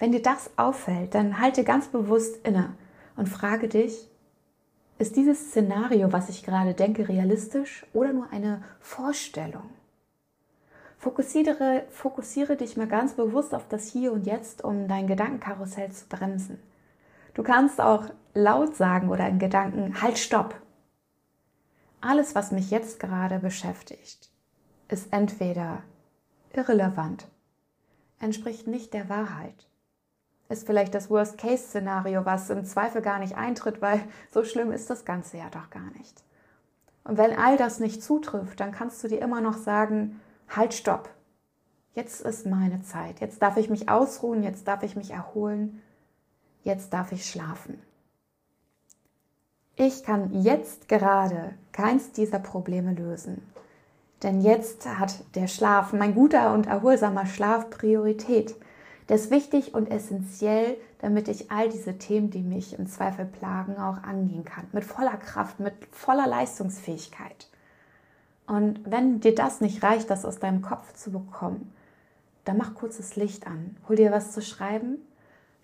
Wenn 0.00 0.10
dir 0.10 0.22
das 0.22 0.50
auffällt, 0.56 1.14
dann 1.14 1.40
halte 1.40 1.62
ganz 1.62 1.86
bewusst 1.86 2.44
inne 2.44 2.74
und 3.16 3.28
frage 3.28 3.68
dich, 3.68 4.08
ist 4.98 5.16
dieses 5.16 5.50
Szenario, 5.50 6.12
was 6.12 6.28
ich 6.28 6.44
gerade 6.44 6.74
denke, 6.74 7.08
realistisch 7.08 7.86
oder 7.92 8.12
nur 8.12 8.30
eine 8.32 8.62
Vorstellung? 8.80 9.70
Fokussiere, 10.98 11.84
fokussiere 11.90 12.56
dich 12.56 12.76
mal 12.76 12.86
ganz 12.86 13.14
bewusst 13.14 13.54
auf 13.54 13.68
das 13.68 13.88
Hier 13.88 14.12
und 14.12 14.26
Jetzt, 14.26 14.64
um 14.64 14.88
dein 14.88 15.06
Gedankenkarussell 15.06 15.90
zu 15.90 16.06
bremsen. 16.08 16.58
Du 17.34 17.42
kannst 17.42 17.80
auch 17.80 18.06
laut 18.34 18.76
sagen 18.76 19.08
oder 19.08 19.28
in 19.28 19.38
Gedanken, 19.38 20.02
halt, 20.02 20.18
stopp. 20.18 20.54
Alles, 22.00 22.34
was 22.34 22.52
mich 22.52 22.70
jetzt 22.70 23.00
gerade 23.00 23.38
beschäftigt, 23.38 24.30
ist 24.88 25.12
entweder 25.12 25.82
irrelevant, 26.52 27.26
entspricht 28.20 28.66
nicht 28.66 28.92
der 28.92 29.08
Wahrheit, 29.08 29.66
ist 30.48 30.66
vielleicht 30.66 30.94
das 30.94 31.08
Worst-Case-Szenario, 31.08 32.26
was 32.26 32.50
im 32.50 32.64
Zweifel 32.64 33.00
gar 33.00 33.18
nicht 33.18 33.36
eintritt, 33.36 33.80
weil 33.80 34.02
so 34.30 34.44
schlimm 34.44 34.72
ist 34.72 34.90
das 34.90 35.04
Ganze 35.04 35.38
ja 35.38 35.48
doch 35.50 35.70
gar 35.70 35.90
nicht. 35.98 36.22
Und 37.04 37.16
wenn 37.16 37.36
all 37.36 37.56
das 37.56 37.80
nicht 37.80 38.02
zutrifft, 38.02 38.60
dann 38.60 38.72
kannst 38.72 39.02
du 39.02 39.08
dir 39.08 39.20
immer 39.20 39.40
noch 39.40 39.56
sagen, 39.56 40.20
halt, 40.48 40.74
stopp. 40.74 41.10
Jetzt 41.94 42.20
ist 42.22 42.46
meine 42.46 42.82
Zeit. 42.82 43.20
Jetzt 43.20 43.40
darf 43.40 43.56
ich 43.56 43.70
mich 43.70 43.88
ausruhen, 43.88 44.42
jetzt 44.42 44.66
darf 44.68 44.82
ich 44.82 44.96
mich 44.96 45.10
erholen 45.10 45.80
jetzt 46.64 46.92
darf 46.92 47.12
ich 47.12 47.30
schlafen. 47.30 47.80
Ich 49.76 50.04
kann 50.04 50.42
jetzt 50.42 50.88
gerade 50.88 51.54
keins 51.72 52.12
dieser 52.12 52.38
Probleme 52.38 52.92
lösen. 52.92 53.42
Denn 54.22 54.40
jetzt 54.40 54.86
hat 54.86 55.24
der 55.34 55.48
Schlaf, 55.48 55.92
mein 55.92 56.14
guter 56.14 56.54
und 56.54 56.66
erholsamer 56.66 57.26
Schlaf 57.26 57.70
Priorität. 57.70 58.54
Der 59.08 59.16
ist 59.16 59.30
wichtig 59.30 59.74
und 59.74 59.90
essentiell, 59.90 60.76
damit 61.00 61.28
ich 61.28 61.50
all 61.50 61.68
diese 61.68 61.98
Themen, 61.98 62.30
die 62.30 62.40
mich 62.40 62.78
im 62.78 62.86
Zweifel 62.86 63.26
plagen, 63.26 63.76
auch 63.76 64.02
angehen 64.02 64.44
kann. 64.44 64.66
Mit 64.72 64.84
voller 64.84 65.16
Kraft, 65.16 65.60
mit 65.60 65.74
voller 65.90 66.26
Leistungsfähigkeit. 66.26 67.48
Und 68.46 68.80
wenn 68.84 69.20
dir 69.20 69.34
das 69.34 69.60
nicht 69.60 69.82
reicht, 69.82 70.08
das 70.08 70.24
aus 70.24 70.38
deinem 70.38 70.62
Kopf 70.62 70.94
zu 70.94 71.10
bekommen, 71.10 71.72
dann 72.44 72.56
mach 72.56 72.74
kurzes 72.74 73.16
Licht 73.16 73.46
an. 73.46 73.76
Hol 73.88 73.96
dir 73.96 74.12
was 74.12 74.32
zu 74.32 74.40
schreiben 74.40 74.98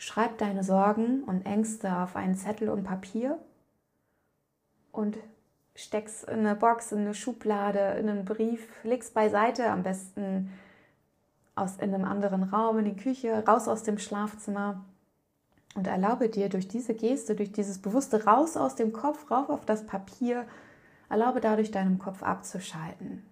Schreib 0.03 0.39
deine 0.39 0.65
Sorgen 0.65 1.25
und 1.25 1.45
Ängste 1.45 1.95
auf 1.99 2.17
einen 2.17 2.35
Zettel 2.35 2.71
und 2.71 2.85
Papier 2.85 3.37
und 4.93 5.19
steck's 5.75 6.23
in 6.25 6.41
eine 6.41 6.55
Box, 6.55 6.93
in 6.93 7.01
eine 7.01 7.15
Schublade, 7.15 7.97
in 7.99 8.09
einen 8.09 8.25
Brief, 8.25 8.69
leg's 8.83 9.11
beiseite, 9.11 9.67
am 9.67 9.83
besten 9.83 10.51
aus 11.55 11.77
in 11.77 11.95
einem 11.95 12.05
anderen 12.05 12.45
Raum, 12.45 12.79
in 12.79 12.85
die 12.85 12.97
Küche, 12.97 13.45
raus 13.47 13.69
aus 13.69 13.83
dem 13.83 13.99
Schlafzimmer. 13.99 14.85
Und 15.77 15.87
erlaube 15.87 16.29
dir 16.29 16.49
durch 16.49 16.67
diese 16.67 16.95
Geste, 16.95 17.37
durch 17.37 17.53
dieses 17.53 17.81
bewusste 17.81 18.25
Raus 18.25 18.57
aus 18.57 18.75
dem 18.75 18.93
Kopf, 18.93 19.31
rauf 19.31 19.49
auf 19.49 19.65
das 19.65 19.87
Papier, 19.87 20.45
erlaube 21.09 21.41
dadurch 21.41 21.71
deinem 21.71 21.99
Kopf 21.99 22.25
abzuschalten 22.25 23.25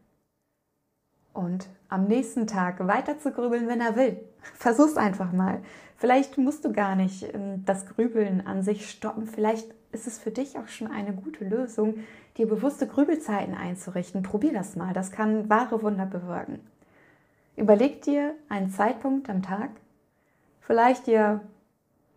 und 1.32 1.68
am 1.88 2.06
nächsten 2.06 2.47
Tag 2.47 2.87
weiter 2.87 3.18
zu 3.18 3.32
grübeln, 3.32 3.68
wenn 3.68 3.80
er 3.80 3.97
will. 3.97 4.20
Versuch's 4.54 4.97
einfach 4.97 5.32
mal. 5.32 5.61
Vielleicht 5.97 6.38
musst 6.38 6.64
du 6.64 6.73
gar 6.73 6.94
nicht 6.94 7.35
ähm, 7.35 7.64
das 7.64 7.87
Grübeln 7.87 8.47
an 8.47 8.62
sich 8.62 8.90
stoppen. 8.90 9.26
Vielleicht 9.26 9.68
ist 9.92 10.06
es 10.06 10.18
für 10.18 10.30
dich 10.30 10.58
auch 10.58 10.68
schon 10.68 10.90
eine 10.90 11.12
gute 11.12 11.44
Lösung, 11.44 11.94
dir 12.37 12.47
bewusste 12.47 12.87
Grübelzeiten 12.87 13.54
einzurichten. 13.54 14.23
Probier 14.23 14.52
das 14.52 14.76
mal. 14.76 14.92
Das 14.92 15.11
kann 15.11 15.49
wahre 15.49 15.82
Wunder 15.82 16.06
bewirken. 16.06 16.61
Überleg 17.56 18.02
dir 18.02 18.35
einen 18.49 18.70
Zeitpunkt 18.70 19.28
am 19.28 19.42
Tag, 19.42 19.70
vielleicht 20.61 21.08
dir 21.08 21.40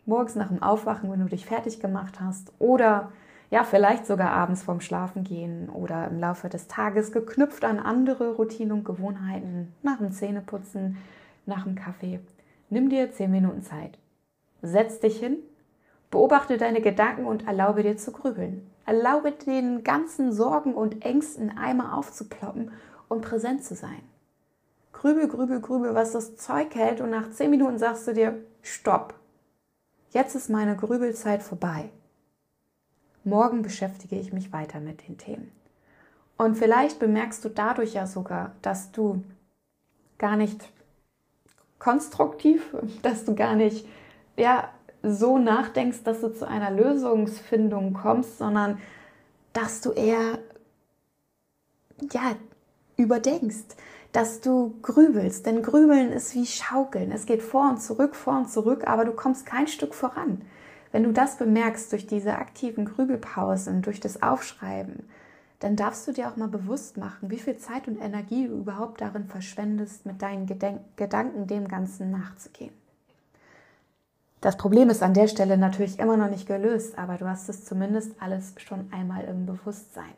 morgens 0.05 0.35
nach 0.35 0.49
dem 0.49 0.61
Aufwachen, 0.61 1.11
wenn 1.11 1.19
du 1.19 1.25
dich 1.25 1.47
fertig 1.47 1.79
gemacht 1.79 2.19
hast, 2.19 2.53
oder 2.59 3.11
ja, 3.51 3.65
vielleicht 3.65 4.05
sogar 4.05 4.31
abends 4.31 4.63
vorm 4.63 4.79
Schlafengehen 4.79 5.69
oder 5.69 6.07
im 6.07 6.19
Laufe 6.19 6.47
des 6.47 6.69
Tages 6.69 7.11
geknüpft 7.11 7.65
an 7.65 7.79
andere 7.79 8.35
Routinen 8.35 8.71
und 8.71 8.85
Gewohnheiten, 8.85 9.73
nach 9.83 9.97
dem 9.97 10.13
Zähneputzen, 10.13 10.97
nach 11.45 11.65
dem 11.65 11.75
Kaffee. 11.75 12.21
Nimm 12.69 12.89
dir 12.89 13.11
zehn 13.11 13.29
Minuten 13.29 13.61
Zeit. 13.61 13.99
Setz 14.61 15.01
dich 15.01 15.19
hin, 15.19 15.37
beobachte 16.11 16.57
deine 16.57 16.79
Gedanken 16.79 17.25
und 17.25 17.45
erlaube 17.45 17.83
dir 17.83 17.97
zu 17.97 18.13
grübeln. 18.13 18.71
Erlaube 18.85 19.33
den 19.33 19.83
ganzen 19.83 20.31
Sorgen 20.31 20.73
und 20.73 21.03
Ängsten 21.03 21.57
einmal 21.57 21.91
aufzuploppen 21.91 22.71
und 23.09 23.21
präsent 23.21 23.65
zu 23.65 23.75
sein. 23.75 24.01
Grübel, 24.93 25.27
grübel, 25.27 25.59
grübel, 25.59 25.93
was 25.93 26.13
das 26.13 26.37
Zeug 26.37 26.73
hält 26.73 27.01
und 27.01 27.09
nach 27.09 27.29
zehn 27.31 27.49
Minuten 27.49 27.77
sagst 27.77 28.07
du 28.07 28.13
dir, 28.13 28.37
stopp. 28.61 29.13
Jetzt 30.11 30.35
ist 30.35 30.49
meine 30.49 30.77
Grübelzeit 30.77 31.43
vorbei. 31.43 31.89
Morgen 33.23 33.61
beschäftige 33.61 34.17
ich 34.17 34.33
mich 34.33 34.51
weiter 34.51 34.79
mit 34.79 35.07
den 35.07 35.17
Themen. 35.17 35.51
Und 36.37 36.55
vielleicht 36.55 36.99
bemerkst 36.99 37.45
du 37.45 37.49
dadurch 37.49 37.93
ja 37.93 38.07
sogar, 38.07 38.53
dass 38.61 38.91
du 38.91 39.23
gar 40.17 40.35
nicht 40.35 40.69
konstruktiv, 41.77 42.75
dass 43.03 43.25
du 43.25 43.35
gar 43.35 43.55
nicht 43.55 43.85
ja, 44.37 44.69
so 45.03 45.37
nachdenkst, 45.37 46.03
dass 46.03 46.21
du 46.21 46.33
zu 46.33 46.47
einer 46.47 46.71
Lösungsfindung 46.71 47.93
kommst, 47.93 48.37
sondern 48.37 48.79
dass 49.53 49.81
du 49.81 49.91
eher 49.91 50.39
ja, 52.11 52.35
überdenkst, 52.97 53.75
dass 54.11 54.41
du 54.41 54.75
grübelst. 54.81 55.45
Denn 55.45 55.61
grübeln 55.61 56.11
ist 56.11 56.33
wie 56.35 56.45
Schaukeln. 56.45 57.11
Es 57.11 57.25
geht 57.25 57.41
vor 57.41 57.69
und 57.69 57.81
zurück, 57.81 58.15
vor 58.15 58.37
und 58.37 58.49
zurück, 58.49 58.87
aber 58.87 59.05
du 59.05 59.11
kommst 59.11 59.45
kein 59.45 59.67
Stück 59.67 59.93
voran. 59.93 60.41
Wenn 60.91 61.03
du 61.03 61.13
das 61.13 61.37
bemerkst 61.37 61.91
durch 61.91 62.05
diese 62.05 62.35
aktiven 62.35 62.85
Grübelpausen, 62.85 63.81
durch 63.81 63.99
das 63.99 64.21
Aufschreiben, 64.21 65.07
dann 65.59 65.75
darfst 65.75 66.07
du 66.07 66.11
dir 66.11 66.27
auch 66.27 66.37
mal 66.37 66.47
bewusst 66.47 66.97
machen, 66.97 67.29
wie 67.29 67.37
viel 67.37 67.57
Zeit 67.57 67.87
und 67.87 68.01
Energie 68.01 68.47
du 68.47 68.57
überhaupt 68.57 68.99
darin 68.99 69.27
verschwendest, 69.27 70.05
mit 70.05 70.21
deinen 70.21 70.47
Gedenk 70.47 70.81
Gedanken 70.97 71.47
dem 71.47 71.67
Ganzen 71.67 72.11
nachzugehen. 72.11 72.73
Das 74.41 74.57
Problem 74.57 74.89
ist 74.89 75.03
an 75.03 75.13
der 75.13 75.27
Stelle 75.27 75.55
natürlich 75.55 75.99
immer 75.99 76.17
noch 76.17 76.29
nicht 76.29 76.47
gelöst, 76.47 76.97
aber 76.97 77.17
du 77.17 77.29
hast 77.29 77.47
es 77.47 77.63
zumindest 77.63 78.19
alles 78.19 78.55
schon 78.57 78.91
einmal 78.91 79.23
im 79.25 79.45
Bewusstsein. 79.45 80.15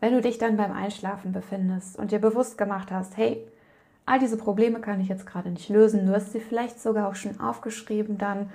Wenn 0.00 0.14
du 0.14 0.20
dich 0.20 0.38
dann 0.38 0.56
beim 0.56 0.72
Einschlafen 0.72 1.30
befindest 1.30 1.96
und 1.96 2.10
dir 2.10 2.18
bewusst 2.18 2.58
gemacht 2.58 2.90
hast, 2.90 3.16
hey, 3.16 3.46
all 4.04 4.18
diese 4.18 4.36
Probleme 4.36 4.80
kann 4.80 5.00
ich 5.00 5.08
jetzt 5.08 5.26
gerade 5.26 5.50
nicht 5.50 5.68
lösen, 5.68 6.06
du 6.06 6.12
hast 6.12 6.32
sie 6.32 6.40
vielleicht 6.40 6.80
sogar 6.80 7.08
auch 7.08 7.14
schon 7.14 7.38
aufgeschrieben, 7.38 8.18
dann 8.18 8.50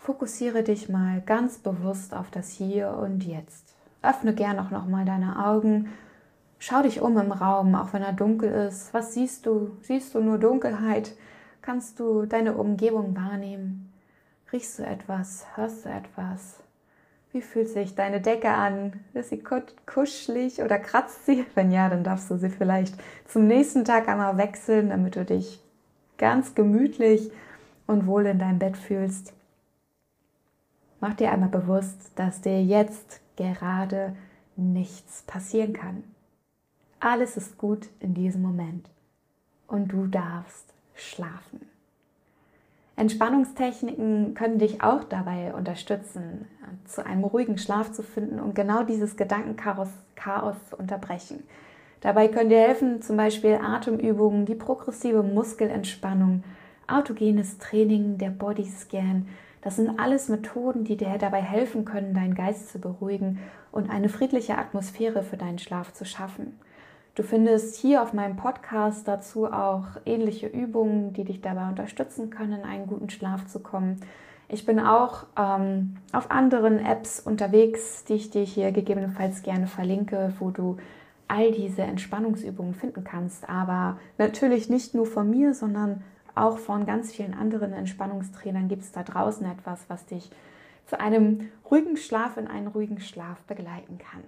Fokussiere 0.00 0.62
dich 0.62 0.88
mal 0.88 1.20
ganz 1.26 1.58
bewusst 1.58 2.14
auf 2.14 2.30
das 2.30 2.48
Hier 2.48 2.96
und 3.02 3.22
Jetzt. 3.22 3.74
Öffne 4.00 4.34
gern 4.34 4.58
auch 4.58 4.70
noch 4.70 4.86
mal 4.86 5.04
deine 5.04 5.44
Augen. 5.44 5.90
Schau 6.58 6.80
dich 6.80 7.02
um 7.02 7.18
im 7.18 7.32
Raum, 7.32 7.74
auch 7.74 7.92
wenn 7.92 8.02
er 8.02 8.14
dunkel 8.14 8.50
ist. 8.50 8.94
Was 8.94 9.12
siehst 9.12 9.44
du? 9.44 9.76
Siehst 9.82 10.14
du 10.14 10.20
nur 10.20 10.38
Dunkelheit? 10.38 11.12
Kannst 11.60 12.00
du 12.00 12.24
deine 12.24 12.54
Umgebung 12.54 13.14
wahrnehmen? 13.14 13.92
Riechst 14.50 14.78
du 14.78 14.84
etwas? 14.84 15.44
Hörst 15.54 15.84
du 15.84 15.90
etwas? 15.90 16.60
Wie 17.32 17.42
fühlt 17.42 17.68
sich 17.68 17.94
deine 17.94 18.22
Decke 18.22 18.48
an? 18.48 19.00
Ist 19.12 19.28
sie 19.28 19.44
kuschelig 19.84 20.62
oder 20.62 20.78
kratzt 20.78 21.26
sie? 21.26 21.44
Wenn 21.54 21.70
ja, 21.70 21.90
dann 21.90 22.04
darfst 22.04 22.30
du 22.30 22.38
sie 22.38 22.48
vielleicht 22.48 22.94
zum 23.28 23.46
nächsten 23.46 23.84
Tag 23.84 24.08
einmal 24.08 24.38
wechseln, 24.38 24.88
damit 24.88 25.16
du 25.16 25.26
dich 25.26 25.62
ganz 26.16 26.54
gemütlich 26.54 27.30
und 27.86 28.06
wohl 28.06 28.24
in 28.24 28.38
deinem 28.38 28.58
Bett 28.58 28.78
fühlst. 28.78 29.34
Mach 31.00 31.14
dir 31.14 31.32
einmal 31.32 31.48
bewusst, 31.48 32.12
dass 32.16 32.40
dir 32.40 32.62
jetzt 32.62 33.20
gerade 33.36 34.14
nichts 34.56 35.22
passieren 35.22 35.72
kann. 35.72 36.04
Alles 37.00 37.36
ist 37.36 37.56
gut 37.56 37.88
in 38.00 38.12
diesem 38.12 38.42
Moment 38.42 38.90
und 39.66 39.88
du 39.88 40.06
darfst 40.06 40.74
schlafen. 40.94 41.62
Entspannungstechniken 42.96 44.34
können 44.34 44.58
dich 44.58 44.82
auch 44.82 45.04
dabei 45.04 45.54
unterstützen, 45.54 46.46
zu 46.84 47.06
einem 47.06 47.24
ruhigen 47.24 47.56
Schlaf 47.56 47.92
zu 47.92 48.02
finden 48.02 48.38
und 48.38 48.54
genau 48.54 48.82
dieses 48.82 49.16
Gedankenchaos 49.16 49.88
Chaos 50.16 50.56
zu 50.68 50.76
unterbrechen. 50.76 51.42
Dabei 52.02 52.28
können 52.28 52.50
dir 52.50 52.60
helfen 52.60 53.00
zum 53.00 53.16
Beispiel 53.16 53.58
Atemübungen, 53.62 54.44
die 54.44 54.54
progressive 54.54 55.22
Muskelentspannung, 55.22 56.44
autogenes 56.86 57.56
Training, 57.56 58.18
der 58.18 58.30
Bodyscan. 58.30 59.28
Das 59.62 59.76
sind 59.76 60.00
alles 60.00 60.28
Methoden, 60.28 60.84
die 60.84 60.96
dir 60.96 61.18
dabei 61.18 61.42
helfen 61.42 61.84
können, 61.84 62.14
deinen 62.14 62.34
Geist 62.34 62.70
zu 62.70 62.78
beruhigen 62.78 63.38
und 63.72 63.90
eine 63.90 64.08
friedliche 64.08 64.56
Atmosphäre 64.56 65.22
für 65.22 65.36
deinen 65.36 65.58
Schlaf 65.58 65.92
zu 65.92 66.04
schaffen. 66.04 66.58
Du 67.14 67.22
findest 67.22 67.76
hier 67.76 68.02
auf 68.02 68.12
meinem 68.12 68.36
Podcast 68.36 69.06
dazu 69.06 69.46
auch 69.46 69.84
ähnliche 70.06 70.46
Übungen, 70.46 71.12
die 71.12 71.24
dich 71.24 71.40
dabei 71.40 71.68
unterstützen 71.68 72.30
können, 72.30 72.60
in 72.60 72.64
einen 72.64 72.86
guten 72.86 73.10
Schlaf 73.10 73.46
zu 73.46 73.60
kommen. 73.60 74.00
Ich 74.48 74.64
bin 74.64 74.80
auch 74.80 75.26
ähm, 75.38 75.96
auf 76.12 76.30
anderen 76.30 76.78
Apps 76.78 77.20
unterwegs, 77.20 78.04
die 78.04 78.14
ich 78.14 78.30
dir 78.30 78.42
hier 78.42 78.72
gegebenenfalls 78.72 79.42
gerne 79.42 79.66
verlinke, 79.66 80.32
wo 80.38 80.50
du 80.50 80.78
all 81.28 81.52
diese 81.52 81.82
Entspannungsübungen 81.82 82.74
finden 82.74 83.04
kannst. 83.04 83.48
Aber 83.48 83.98
natürlich 84.18 84.68
nicht 84.68 84.94
nur 84.94 85.06
von 85.06 85.28
mir, 85.30 85.52
sondern 85.54 86.02
auch 86.40 86.58
von 86.58 86.86
ganz 86.86 87.12
vielen 87.12 87.34
anderen 87.34 87.72
Entspannungstrainern 87.72 88.68
gibt 88.68 88.82
es 88.82 88.92
da 88.92 89.02
draußen 89.02 89.46
etwas, 89.46 89.84
was 89.88 90.06
dich 90.06 90.30
zu 90.86 90.98
einem 90.98 91.50
ruhigen 91.70 91.96
Schlaf 91.96 92.36
in 92.36 92.48
einen 92.48 92.66
ruhigen 92.66 93.00
Schlaf 93.00 93.42
begleiten 93.42 93.98
kann. 93.98 94.22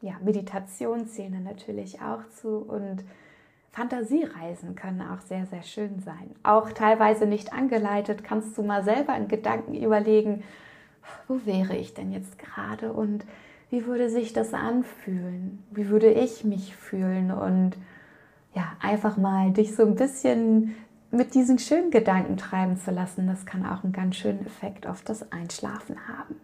Ja, 0.00 0.14
Meditation 0.22 1.08
zählen 1.08 1.42
natürlich 1.42 2.00
auch 2.00 2.26
zu 2.40 2.58
und 2.58 3.04
Fantasiereisen 3.72 4.76
können 4.76 5.02
auch 5.02 5.20
sehr, 5.20 5.46
sehr 5.46 5.62
schön 5.62 6.00
sein. 6.00 6.34
Auch 6.42 6.72
teilweise 6.72 7.26
nicht 7.26 7.52
angeleitet, 7.52 8.24
kannst 8.24 8.56
du 8.56 8.62
mal 8.62 8.82
selber 8.82 9.16
in 9.16 9.28
Gedanken 9.28 9.74
überlegen, 9.74 10.42
wo 11.26 11.40
wäre 11.44 11.76
ich 11.76 11.94
denn 11.94 12.12
jetzt 12.12 12.38
gerade 12.38 12.92
und 12.92 13.24
wie 13.70 13.84
würde 13.86 14.08
sich 14.08 14.32
das 14.32 14.54
anfühlen? 14.54 15.62
Wie 15.70 15.88
würde 15.88 16.10
ich 16.10 16.44
mich 16.44 16.74
fühlen? 16.74 17.30
Und 17.30 17.76
ja, 18.54 18.72
einfach 18.80 19.16
mal 19.16 19.52
dich 19.52 19.76
so 19.76 19.84
ein 19.84 19.94
bisschen 19.94 20.74
mit 21.10 21.34
diesen 21.34 21.58
schönen 21.58 21.90
Gedanken 21.90 22.36
treiben 22.36 22.76
zu 22.76 22.90
lassen, 22.90 23.26
das 23.26 23.46
kann 23.46 23.64
auch 23.64 23.82
einen 23.82 23.92
ganz 23.92 24.16
schönen 24.16 24.44
Effekt 24.46 24.86
auf 24.86 25.02
das 25.02 25.32
Einschlafen 25.32 25.96
haben. 26.08 26.36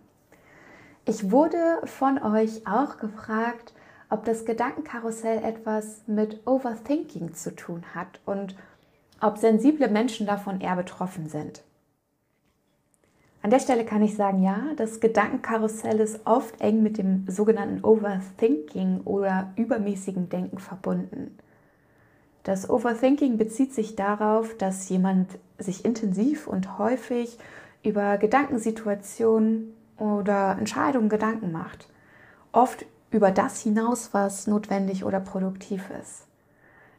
Ich 1.04 1.30
wurde 1.30 1.80
von 1.84 2.22
euch 2.22 2.66
auch 2.66 2.96
gefragt, 2.96 3.74
ob 4.08 4.24
das 4.24 4.44
Gedankenkarussell 4.44 5.42
etwas 5.44 6.02
mit 6.06 6.46
Overthinking 6.46 7.34
zu 7.34 7.54
tun 7.54 7.84
hat 7.94 8.20
und 8.24 8.56
ob 9.20 9.38
sensible 9.38 9.88
Menschen 9.88 10.26
davon 10.26 10.60
eher 10.60 10.76
betroffen 10.76 11.28
sind. 11.28 11.62
An 13.42 13.50
der 13.50 13.60
Stelle 13.60 13.84
kann 13.84 14.02
ich 14.02 14.16
sagen, 14.16 14.42
ja, 14.42 14.68
das 14.76 15.00
Gedankenkarussell 15.00 16.00
ist 16.00 16.26
oft 16.26 16.58
eng 16.62 16.82
mit 16.82 16.96
dem 16.96 17.26
sogenannten 17.28 17.84
Overthinking 17.84 19.02
oder 19.04 19.52
übermäßigen 19.56 20.30
Denken 20.30 20.58
verbunden. 20.58 21.36
Das 22.44 22.68
Overthinking 22.68 23.38
bezieht 23.38 23.74
sich 23.74 23.96
darauf, 23.96 24.56
dass 24.56 24.88
jemand 24.90 25.38
sich 25.58 25.84
intensiv 25.84 26.46
und 26.46 26.78
häufig 26.78 27.38
über 27.82 28.18
Gedankensituationen 28.18 29.72
oder 29.96 30.56
Entscheidungen 30.58 31.08
Gedanken 31.08 31.52
macht. 31.52 31.88
Oft 32.52 32.84
über 33.10 33.30
das 33.30 33.60
hinaus, 33.60 34.10
was 34.12 34.46
notwendig 34.46 35.04
oder 35.04 35.20
produktiv 35.20 35.88
ist. 36.00 36.26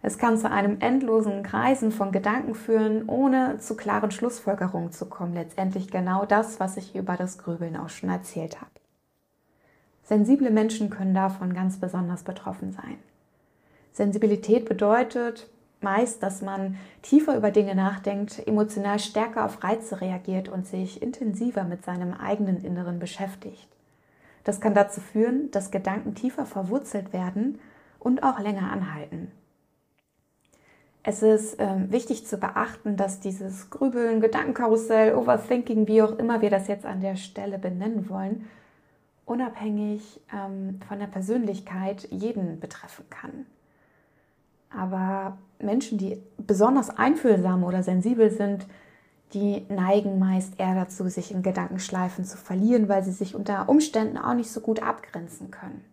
Es 0.02 0.18
kann 0.18 0.38
zu 0.38 0.50
einem 0.50 0.78
endlosen 0.80 1.44
Kreisen 1.44 1.92
von 1.92 2.12
Gedanken 2.12 2.56
führen, 2.56 3.08
ohne 3.08 3.58
zu 3.60 3.76
klaren 3.76 4.12
Schlussfolgerungen 4.12 4.92
zu 4.92 5.06
kommen. 5.08 5.34
Letztendlich 5.34 5.92
genau 5.92 6.26
das, 6.26 6.60
was 6.60 6.78
ich 6.78 6.96
über 6.96 7.18
das 7.18 7.38
Grübeln 7.38 7.76
auch 7.76 7.90
schon 7.90 8.10
erzählt 8.10 8.62
habe. 8.62 8.72
Sensible 10.04 10.52
Menschen 10.52 10.90
können 10.90 11.14
davon 11.16 11.54
ganz 11.54 11.80
besonders 11.80 12.24
betroffen 12.24 12.72
sein. 12.72 12.98
Sensibilität 13.96 14.66
bedeutet 14.66 15.50
meist, 15.80 16.22
dass 16.22 16.42
man 16.42 16.78
tiefer 17.02 17.38
über 17.38 17.50
Dinge 17.50 17.76
nachdenkt, 17.76 18.46
emotional 18.46 19.00
stärker 19.00 19.46
auf 19.46 19.64
Reize 19.64 20.02
reagiert 20.02 20.50
und 20.50 20.68
sich 20.68 21.02
intensiver 21.02 21.64
mit 21.64 21.86
seinem 21.86 22.14
eigenen 22.14 22.62
Inneren 22.66 23.00
beschäftigt. 23.00 23.70
Das 24.44 24.60
kann 24.60 24.74
dazu 24.74 25.00
führen, 25.00 25.50
dass 25.52 25.72
Gedanken 25.72 26.14
tiefer 26.14 26.46
verwurzelt 26.46 27.14
werden 27.14 27.60
und 27.98 28.22
auch 28.22 28.38
länger 28.40 28.70
anhalten. 28.70 29.32
Es 31.02 31.24
ist 31.24 31.56
ähm, 31.60 31.90
wichtig 31.90 32.28
zu 32.28 32.38
beachten, 32.38 32.98
dass 32.98 33.22
dieses 33.22 33.70
Grübeln, 33.70 34.20
Gedankenkarussell, 34.20 35.16
Overthinking, 35.16 35.88
wie 35.88 36.02
auch 36.02 36.18
immer 36.18 36.42
wir 36.42 36.50
das 36.50 36.68
jetzt 36.68 36.86
an 36.86 37.00
der 37.00 37.16
Stelle 37.16 37.60
benennen 37.60 38.10
wollen, 38.10 38.50
unabhängig 39.24 40.20
ähm, 40.34 40.82
von 40.86 41.00
der 41.00 41.08
Persönlichkeit 41.08 42.10
jeden 42.12 42.60
betreffen 42.60 43.06
kann. 43.10 43.46
Aber 44.70 45.38
Menschen, 45.60 45.98
die 45.98 46.22
besonders 46.38 46.90
einfühlsam 46.90 47.64
oder 47.64 47.84
sensibel 47.84 48.32
sind, 48.32 48.66
die 49.34 49.66
neigen 49.70 50.20
meist 50.20 50.60
eher 50.60 50.76
dazu, 50.76 51.08
sich 51.10 51.32
in 51.32 51.44
Gedankenschleifen 51.44 52.26
zu 52.26 52.38
verlieren, 52.38 52.88
weil 52.88 53.04
sie 53.04 53.12
sich 53.12 53.36
unter 53.36 53.68
Umständen 53.68 54.18
auch 54.18 54.34
nicht 54.34 54.52
so 54.52 54.62
gut 54.62 54.82
abgrenzen 54.82 55.52
können. 55.52 55.84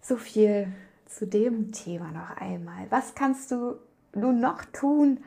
So 0.00 0.16
viel 0.16 0.68
zu 1.06 1.26
dem 1.26 1.72
Thema 1.72 2.10
noch 2.10 2.36
einmal. 2.36 2.86
Was 2.90 3.14
kannst 3.14 3.50
du 3.50 3.76
nun 4.14 4.40
noch 4.40 4.64
tun, 4.64 5.18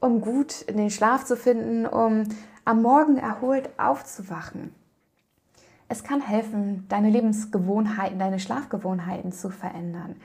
um 0.00 0.20
gut 0.20 0.62
in 0.62 0.76
den 0.76 0.90
Schlaf 0.90 1.24
zu 1.24 1.36
finden, 1.36 1.86
um 1.86 2.24
am 2.64 2.82
Morgen 2.82 3.16
erholt 3.16 3.70
aufzuwachen? 3.78 4.74
Es 5.88 6.04
kann 6.04 6.20
helfen, 6.20 6.86
deine 6.88 7.08
Lebensgewohnheiten, 7.08 8.18
deine 8.18 8.38
Schlafgewohnheiten 8.38 9.32
zu 9.32 9.48
verändern. 9.48 10.16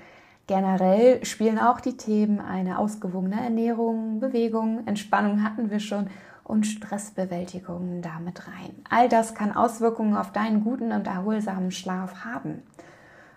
Generell 0.48 1.24
spielen 1.26 1.58
auch 1.58 1.80
die 1.80 1.96
Themen 1.96 2.42
eine 2.42 2.78
ausgewogene 2.78 3.42
Ernährung, 3.42 4.20
Bewegung, 4.20 4.86
Entspannung 4.86 5.44
hatten 5.44 5.70
wir 5.70 5.80
schon 5.80 6.08
und 6.44 6.66
Stressbewältigung 6.66 8.02
damit 8.02 8.48
rein. 8.48 8.76
All 8.90 9.08
das 9.08 9.36
kann 9.36 9.56
Auswirkungen 9.56 10.18
auf 10.18 10.34
deinen 10.34 10.64
guten 10.64 10.92
und 10.92 11.08
erholsamen 11.08 11.72
Schlaf 11.72 12.26
haben. 12.26 12.64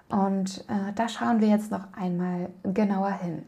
Und 0.08 0.64
äh, 0.68 0.92
da 0.94 1.08
schauen 1.08 1.40
wir 1.40 1.48
jetzt 1.48 1.70
noch 1.70 1.92
einmal 1.96 2.50
genauer 2.64 3.12
hin. 3.12 3.44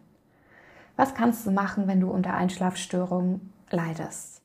Was 0.97 1.14
kannst 1.14 1.47
du 1.47 1.51
machen, 1.51 1.87
wenn 1.87 2.01
du 2.01 2.11
unter 2.11 2.35
Einschlafstörungen 2.35 3.53
leidest? 3.71 4.42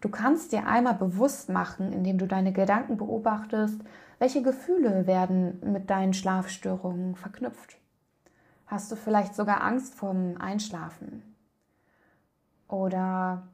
Du 0.00 0.08
kannst 0.08 0.52
dir 0.52 0.66
einmal 0.66 0.94
bewusst 0.94 1.48
machen, 1.48 1.92
indem 1.92 2.18
du 2.18 2.26
deine 2.26 2.52
Gedanken 2.52 2.96
beobachtest, 2.98 3.80
welche 4.18 4.42
Gefühle 4.42 5.06
werden 5.06 5.60
mit 5.72 5.90
deinen 5.90 6.14
Schlafstörungen 6.14 7.16
verknüpft. 7.16 7.77
Hast 8.68 8.92
du 8.92 8.96
vielleicht 8.96 9.34
sogar 9.34 9.62
Angst 9.62 9.94
vorm 9.94 10.36
Einschlafen? 10.38 11.22
Oder 12.68 13.48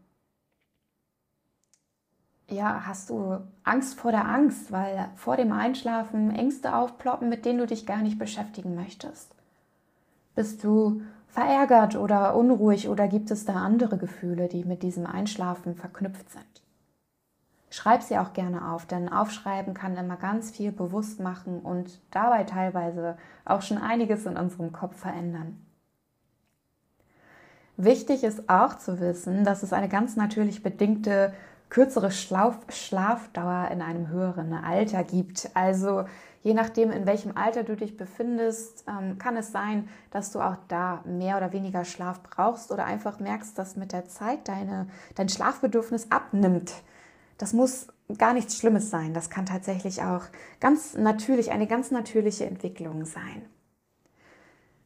ja, 2.50 2.84
hast 2.84 3.10
du 3.10 3.38
Angst 3.62 3.94
vor 3.98 4.10
der 4.10 4.28
Angst, 4.28 4.72
weil 4.72 5.08
vor 5.14 5.36
dem 5.36 5.52
Einschlafen 5.52 6.34
Ängste 6.34 6.74
aufploppen, 6.74 7.28
mit 7.28 7.44
denen 7.44 7.60
du 7.60 7.66
dich 7.66 7.86
gar 7.86 8.02
nicht 8.02 8.18
beschäftigen 8.18 8.74
möchtest? 8.74 9.34
Bist 10.34 10.64
du 10.64 11.02
verärgert 11.28 11.94
oder 11.94 12.34
unruhig 12.34 12.88
oder 12.88 13.06
gibt 13.06 13.30
es 13.30 13.44
da 13.44 13.54
andere 13.54 13.98
Gefühle, 13.98 14.48
die 14.48 14.64
mit 14.64 14.82
diesem 14.82 15.06
Einschlafen 15.06 15.76
verknüpft 15.76 16.28
sind? 16.30 16.63
Schreib 17.74 18.04
sie 18.04 18.18
auch 18.18 18.34
gerne 18.34 18.70
auf, 18.70 18.86
denn 18.86 19.08
Aufschreiben 19.08 19.74
kann 19.74 19.96
immer 19.96 20.14
ganz 20.14 20.52
viel 20.52 20.70
bewusst 20.70 21.18
machen 21.18 21.58
und 21.58 22.00
dabei 22.12 22.44
teilweise 22.44 23.16
auch 23.44 23.62
schon 23.62 23.78
einiges 23.78 24.26
in 24.26 24.36
unserem 24.36 24.72
Kopf 24.72 24.96
verändern. 24.96 25.60
Wichtig 27.76 28.22
ist 28.22 28.48
auch 28.48 28.78
zu 28.78 29.00
wissen, 29.00 29.42
dass 29.42 29.64
es 29.64 29.72
eine 29.72 29.88
ganz 29.88 30.14
natürlich 30.14 30.62
bedingte 30.62 31.34
kürzere 31.68 32.12
Schlaf 32.12 32.60
Schlafdauer 32.68 33.68
in 33.72 33.82
einem 33.82 34.06
höheren 34.06 34.52
Alter 34.52 35.02
gibt. 35.02 35.50
Also 35.54 36.04
je 36.42 36.54
nachdem, 36.54 36.92
in 36.92 37.06
welchem 37.06 37.36
Alter 37.36 37.64
du 37.64 37.74
dich 37.74 37.96
befindest, 37.96 38.84
ähm, 38.86 39.18
kann 39.18 39.36
es 39.36 39.50
sein, 39.50 39.88
dass 40.12 40.30
du 40.30 40.40
auch 40.40 40.58
da 40.68 41.02
mehr 41.06 41.38
oder 41.38 41.52
weniger 41.52 41.84
Schlaf 41.84 42.22
brauchst 42.22 42.70
oder 42.70 42.84
einfach 42.84 43.18
merkst, 43.18 43.58
dass 43.58 43.74
mit 43.74 43.90
der 43.90 44.06
Zeit 44.06 44.46
deine, 44.46 44.86
dein 45.16 45.28
Schlafbedürfnis 45.28 46.12
abnimmt. 46.12 46.72
Das 47.38 47.52
muss 47.52 47.88
gar 48.18 48.34
nichts 48.34 48.56
Schlimmes 48.58 48.90
sein. 48.90 49.14
Das 49.14 49.30
kann 49.30 49.46
tatsächlich 49.46 50.02
auch 50.02 50.24
ganz 50.60 50.94
natürlich, 50.94 51.50
eine 51.50 51.66
ganz 51.66 51.90
natürliche 51.90 52.46
Entwicklung 52.46 53.04
sein. 53.04 53.46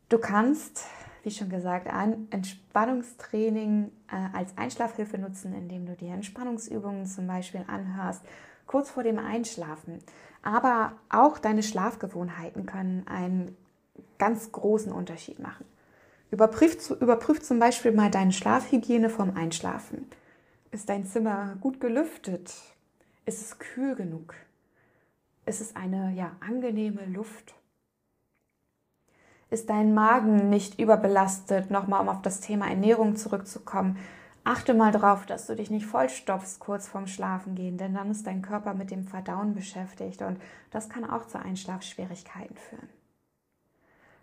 Du 0.08 0.18
kannst 0.18 0.84
wie 1.28 1.30
schon 1.30 1.50
gesagt, 1.50 1.88
ein 1.88 2.26
Entspannungstraining 2.30 3.90
äh, 4.10 4.36
als 4.36 4.56
Einschlafhilfe 4.56 5.18
nutzen, 5.18 5.54
indem 5.54 5.84
du 5.84 5.94
dir 5.94 6.14
Entspannungsübungen 6.14 7.06
zum 7.06 7.26
Beispiel 7.26 7.64
anhörst, 7.66 8.22
kurz 8.66 8.90
vor 8.90 9.02
dem 9.02 9.18
Einschlafen. 9.18 9.98
Aber 10.42 10.92
auch 11.10 11.38
deine 11.38 11.62
Schlafgewohnheiten 11.62 12.64
können 12.64 13.06
einen 13.08 13.56
ganz 14.18 14.52
großen 14.52 14.92
Unterschied 14.92 15.38
machen. 15.38 15.66
Überprüf, 16.30 16.90
überprüf 16.90 17.42
zum 17.42 17.58
Beispiel 17.58 17.92
mal 17.92 18.10
deine 18.10 18.32
Schlafhygiene 18.32 19.10
vorm 19.10 19.36
Einschlafen. 19.36 20.06
Ist 20.70 20.90
dein 20.90 21.06
Zimmer 21.06 21.56
gut 21.60 21.80
gelüftet? 21.80 22.54
Ist 23.24 23.40
es 23.40 23.58
kühl 23.58 23.94
genug? 23.94 24.34
Ist 25.46 25.62
es 25.62 25.74
eine 25.74 26.12
ja, 26.12 26.36
angenehme 26.40 27.06
Luft? 27.06 27.54
Ist 29.48 29.70
dein 29.70 29.94
Magen 29.94 30.50
nicht 30.50 30.78
überbelastet? 30.78 31.70
Nochmal, 31.70 32.02
um 32.02 32.10
auf 32.10 32.20
das 32.20 32.40
Thema 32.40 32.68
Ernährung 32.68 33.16
zurückzukommen. 33.16 33.96
Achte 34.44 34.74
mal 34.74 34.92
drauf, 34.92 35.24
dass 35.24 35.46
du 35.46 35.56
dich 35.56 35.70
nicht 35.70 35.86
vollstopfst 35.86 36.58
kurz 36.58 36.86
vorm 36.86 37.06
Schlafengehen, 37.06 37.78
denn 37.78 37.94
dann 37.94 38.10
ist 38.10 38.26
dein 38.26 38.42
Körper 38.42 38.74
mit 38.74 38.90
dem 38.90 39.04
Verdauen 39.04 39.54
beschäftigt 39.54 40.20
und 40.20 40.38
das 40.70 40.90
kann 40.90 41.08
auch 41.08 41.26
zu 41.26 41.38
Einschlafschwierigkeiten 41.38 42.56
führen. 42.56 42.88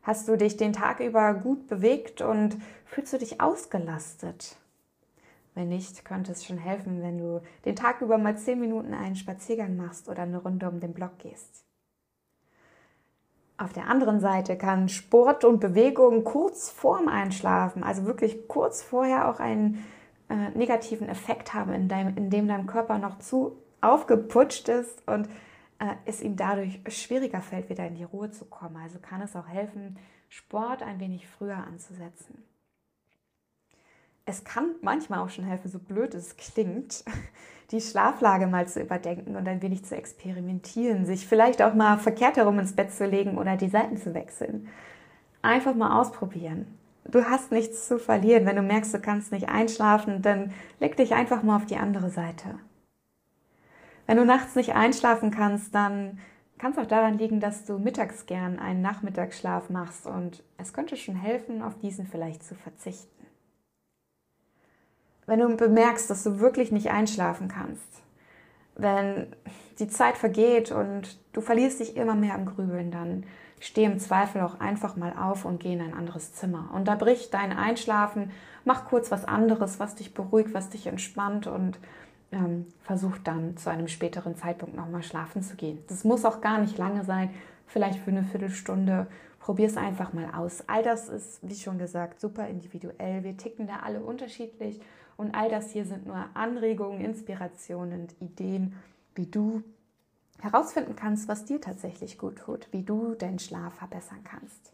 Hast 0.03 0.27
du 0.27 0.35
dich 0.35 0.57
den 0.57 0.73
Tag 0.73 0.99
über 0.99 1.33
gut 1.33 1.67
bewegt 1.67 2.21
und 2.21 2.57
fühlst 2.85 3.13
du 3.13 3.17
dich 3.17 3.41
ausgelastet? 3.41 4.57
Wenn 5.55 5.69
nicht, 5.69 6.03
könnte 6.03 6.33
es 6.33 6.45
schon 6.45 6.57
helfen, 6.57 7.01
wenn 7.01 7.17
du 7.17 7.41
den 7.63 7.75
Tag 7.75 8.01
über 8.01 8.17
mal 8.17 8.37
zehn 8.37 8.59
Minuten 8.59 8.93
einen 8.93 9.15
Spaziergang 9.15 9.77
machst 9.77 10.09
oder 10.09 10.23
eine 10.23 10.37
Runde 10.37 10.69
um 10.69 10.81
den 10.81 10.93
Block 10.93 11.17
gehst. 11.19 11.65
Auf 13.57 13.71
der 13.71 13.87
anderen 13.87 14.19
Seite 14.19 14.57
kann 14.57 14.89
Sport 14.89 15.45
und 15.45 15.61
Bewegung 15.61 16.25
kurz 16.25 16.69
vorm 16.69 17.07
Einschlafen, 17.07 17.83
also 17.83 18.05
wirklich 18.05 18.49
kurz 18.49 18.83
vorher 18.83 19.29
auch 19.29 19.39
einen 19.39 19.85
äh, 20.29 20.49
negativen 20.49 21.07
Effekt 21.07 21.53
haben, 21.53 21.71
in, 21.71 21.87
deinem, 21.87 22.17
in 22.17 22.29
dem 22.29 22.49
dein 22.49 22.67
Körper 22.67 22.97
noch 22.97 23.19
zu 23.19 23.55
aufgeputscht 23.79 24.67
ist 24.67 25.07
und 25.07 25.29
äh, 25.79 25.95
es 26.03 26.21
ihm 26.21 26.35
dadurch 26.35 26.81
schwieriger 26.89 27.41
fällt, 27.41 27.69
wieder 27.69 27.87
in 27.87 27.95
die 27.95 28.03
Ruhe 28.03 28.29
zu 28.29 28.43
kommen. 28.43 28.75
Also 28.75 28.99
kann 28.99 29.21
es 29.21 29.37
auch 29.37 29.47
helfen, 29.47 29.97
Sport 30.27 30.83
ein 30.83 30.99
wenig 30.99 31.25
früher 31.25 31.57
anzusetzen. 31.57 32.43
Es 34.25 34.43
kann 34.43 34.71
manchmal 34.81 35.19
auch 35.19 35.29
schon 35.29 35.45
helfen, 35.45 35.69
so 35.69 35.77
blöd 35.77 36.15
es 36.15 36.35
klingt, 36.35 37.03
die 37.71 37.81
Schlaflage 37.81 38.47
mal 38.47 38.67
zu 38.67 38.81
überdenken 38.81 39.35
und 39.35 39.47
ein 39.47 39.61
wenig 39.61 39.85
zu 39.85 39.95
experimentieren, 39.95 41.05
sich 41.05 41.27
vielleicht 41.27 41.61
auch 41.61 41.73
mal 41.73 41.97
verkehrt 41.97 42.37
herum 42.37 42.59
ins 42.59 42.73
Bett 42.73 42.91
zu 42.91 43.05
legen 43.05 43.37
oder 43.37 43.55
die 43.55 43.69
Seiten 43.69 43.97
zu 43.97 44.13
wechseln. 44.13 44.67
Einfach 45.41 45.75
mal 45.75 45.99
ausprobieren. 45.99 46.65
Du 47.07 47.23
hast 47.23 47.51
nichts 47.51 47.87
zu 47.87 47.99
verlieren. 47.99 48.47
Wenn 48.47 48.55
du 48.55 48.63
merkst, 48.63 48.93
du 48.93 48.99
kannst 48.99 49.31
nicht 49.31 49.47
einschlafen, 49.47 50.23
dann 50.23 50.51
leg 50.79 50.97
dich 50.97 51.13
einfach 51.13 51.43
mal 51.43 51.57
auf 51.57 51.67
die 51.67 51.77
andere 51.77 52.09
Seite. 52.09 52.55
Wenn 54.07 54.17
du 54.17 54.25
nachts 54.25 54.55
nicht 54.55 54.73
einschlafen 54.73 55.29
kannst, 55.29 55.73
dann 55.75 56.19
kann 56.57 56.71
es 56.71 56.77
auch 56.77 56.87
daran 56.87 57.17
liegen, 57.17 57.39
dass 57.39 57.65
du 57.65 57.77
mittags 57.77 58.25
gern 58.25 58.59
einen 58.59 58.81
Nachmittagsschlaf 58.81 59.69
machst 59.69 60.07
und 60.07 60.43
es 60.57 60.73
könnte 60.73 60.95
schon 60.95 61.15
helfen, 61.15 61.61
auf 61.61 61.77
diesen 61.79 62.07
vielleicht 62.07 62.43
zu 62.43 62.55
verzichten 62.55 63.14
wenn 65.27 65.39
du 65.39 65.55
bemerkst, 65.55 66.09
dass 66.09 66.23
du 66.23 66.39
wirklich 66.39 66.71
nicht 66.71 66.91
einschlafen 66.91 67.47
kannst, 67.47 68.01
wenn 68.75 69.27
die 69.79 69.87
Zeit 69.87 70.17
vergeht 70.17 70.71
und 70.71 71.17
du 71.33 71.41
verlierst 71.41 71.79
dich 71.79 71.97
immer 71.97 72.15
mehr 72.15 72.35
im 72.35 72.45
Grübeln, 72.45 72.91
dann 72.91 73.23
steh 73.59 73.85
im 73.85 73.99
Zweifel 73.99 74.41
auch 74.41 74.59
einfach 74.59 74.95
mal 74.95 75.13
auf 75.17 75.45
und 75.45 75.59
geh 75.59 75.73
in 75.73 75.81
ein 75.81 75.93
anderes 75.93 76.33
Zimmer. 76.33 76.69
Unterbrich 76.73 77.29
dein 77.31 77.51
Einschlafen, 77.53 78.31
mach 78.63 78.85
kurz 78.85 79.11
was 79.11 79.25
anderes, 79.25 79.79
was 79.79 79.95
dich 79.95 80.13
beruhigt, 80.13 80.53
was 80.53 80.69
dich 80.69 80.87
entspannt 80.87 81.47
und 81.47 81.79
ähm, 82.31 82.67
versuch 82.81 83.17
dann 83.23 83.57
zu 83.57 83.69
einem 83.69 83.87
späteren 83.87 84.35
Zeitpunkt 84.35 84.75
nochmal 84.75 85.03
schlafen 85.03 85.41
zu 85.41 85.55
gehen. 85.55 85.79
Das 85.87 86.03
muss 86.03 86.25
auch 86.25 86.41
gar 86.41 86.59
nicht 86.59 86.77
lange 86.77 87.03
sein, 87.03 87.29
vielleicht 87.65 87.99
für 87.99 88.11
eine 88.11 88.23
Viertelstunde. 88.23 89.07
Probier 89.39 89.67
es 89.67 89.77
einfach 89.77 90.11
mal 90.11 90.27
aus. 90.35 90.63
All 90.67 90.81
das 90.81 91.07
ist, 91.07 91.39
wie 91.43 91.55
schon 91.55 91.77
gesagt, 91.77 92.19
super 92.19 92.47
individuell. 92.47 93.23
Wir 93.23 93.37
ticken 93.37 93.67
da 93.67 93.81
alle 93.83 93.99
unterschiedlich 93.99 94.81
und 95.17 95.35
all 95.35 95.49
das 95.49 95.71
hier 95.71 95.85
sind 95.85 96.05
nur 96.05 96.25
Anregungen, 96.33 97.01
Inspirationen 97.01 98.01
und 98.01 98.21
Ideen, 98.21 98.75
wie 99.15 99.27
du 99.27 99.63
herausfinden 100.41 100.95
kannst, 100.95 101.27
was 101.27 101.45
dir 101.45 101.61
tatsächlich 101.61 102.17
gut 102.17 102.37
tut, 102.37 102.67
wie 102.71 102.83
du 102.83 103.15
deinen 103.15 103.39
Schlaf 103.39 103.73
verbessern 103.75 104.23
kannst. 104.23 104.73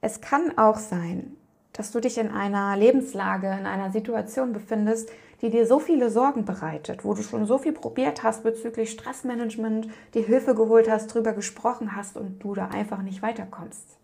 Es 0.00 0.20
kann 0.20 0.58
auch 0.58 0.78
sein, 0.78 1.36
dass 1.72 1.92
du 1.92 2.00
dich 2.00 2.18
in 2.18 2.30
einer 2.30 2.76
Lebenslage, 2.76 3.48
in 3.48 3.66
einer 3.66 3.92
Situation 3.92 4.52
befindest, 4.52 5.10
die 5.42 5.50
dir 5.50 5.66
so 5.66 5.78
viele 5.78 6.10
Sorgen 6.10 6.44
bereitet, 6.44 7.04
wo 7.04 7.12
du 7.14 7.22
schon 7.22 7.46
so 7.46 7.58
viel 7.58 7.72
probiert 7.72 8.22
hast 8.22 8.42
bezüglich 8.42 8.90
Stressmanagement, 8.90 9.88
die 10.14 10.22
Hilfe 10.22 10.54
geholt 10.54 10.90
hast, 10.90 11.08
drüber 11.08 11.32
gesprochen 11.32 11.94
hast 11.94 12.16
und 12.16 12.42
du 12.42 12.54
da 12.54 12.68
einfach 12.68 13.02
nicht 13.02 13.20
weiterkommst. 13.20 13.98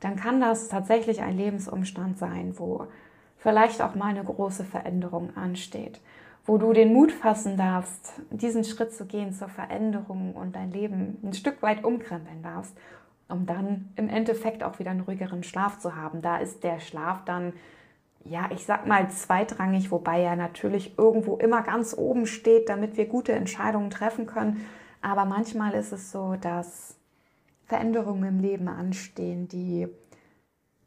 Dann 0.00 0.16
kann 0.16 0.40
das 0.40 0.68
tatsächlich 0.68 1.22
ein 1.22 1.36
Lebensumstand 1.36 2.18
sein, 2.18 2.54
wo 2.58 2.86
vielleicht 3.44 3.82
auch 3.82 3.94
mal 3.94 4.08
eine 4.08 4.24
große 4.24 4.64
Veränderung 4.64 5.36
ansteht, 5.36 6.00
wo 6.46 6.56
du 6.56 6.72
den 6.72 6.94
Mut 6.94 7.12
fassen 7.12 7.58
darfst, 7.58 8.14
diesen 8.30 8.64
Schritt 8.64 8.94
zu 8.94 9.04
gehen 9.04 9.34
zur 9.34 9.48
Veränderung 9.48 10.32
und 10.34 10.56
dein 10.56 10.72
Leben 10.72 11.18
ein 11.22 11.34
Stück 11.34 11.60
weit 11.60 11.84
umkrempeln 11.84 12.42
darfst, 12.42 12.74
um 13.28 13.44
dann 13.44 13.90
im 13.96 14.08
Endeffekt 14.08 14.64
auch 14.64 14.78
wieder 14.78 14.92
einen 14.92 15.02
ruhigeren 15.02 15.42
Schlaf 15.42 15.78
zu 15.78 15.94
haben. 15.94 16.22
Da 16.22 16.38
ist 16.38 16.64
der 16.64 16.80
Schlaf 16.80 17.22
dann, 17.26 17.52
ja, 18.24 18.48
ich 18.50 18.64
sag 18.64 18.86
mal 18.86 19.10
zweitrangig, 19.10 19.90
wobei 19.90 20.22
er 20.22 20.36
natürlich 20.36 20.98
irgendwo 20.98 21.36
immer 21.36 21.60
ganz 21.60 21.94
oben 21.94 22.24
steht, 22.26 22.70
damit 22.70 22.96
wir 22.96 23.04
gute 23.04 23.32
Entscheidungen 23.32 23.90
treffen 23.90 24.24
können. 24.24 24.64
Aber 25.02 25.26
manchmal 25.26 25.74
ist 25.74 25.92
es 25.92 26.10
so, 26.10 26.36
dass 26.40 26.96
Veränderungen 27.66 28.24
im 28.24 28.40
Leben 28.40 28.68
anstehen, 28.68 29.48
die 29.48 29.86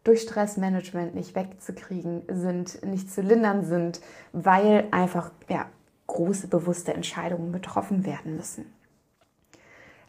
durch 0.08 0.22
Stressmanagement 0.22 1.16
nicht 1.16 1.36
wegzukriegen 1.36 2.24
sind, 2.30 2.84
nicht 2.86 3.12
zu 3.12 3.22
lindern 3.22 3.66
sind, 3.66 4.00
weil 4.32 4.88
einfach 4.92 5.32
ja, 5.50 5.66
große 6.08 6.48
bewusste 6.48 6.94
Entscheidungen 6.94 7.52
getroffen 7.52 8.06
werden 8.06 8.38
müssen. 8.38 8.74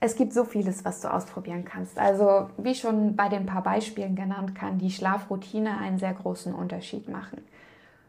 Es 0.00 0.14
gibt 0.14 0.32
so 0.32 0.44
vieles, 0.44 0.84
was 0.84 1.00
du 1.00 1.12
ausprobieren 1.12 1.64
kannst. 1.64 1.98
Also 1.98 2.48
wie 2.56 2.76
schon 2.76 3.16
bei 3.16 3.28
den 3.28 3.46
paar 3.46 3.64
Beispielen 3.64 4.14
genannt, 4.14 4.54
kann 4.54 4.78
die 4.78 4.92
Schlafroutine 4.92 5.78
einen 5.78 5.98
sehr 5.98 6.14
großen 6.14 6.54
Unterschied 6.54 7.08
machen. 7.08 7.42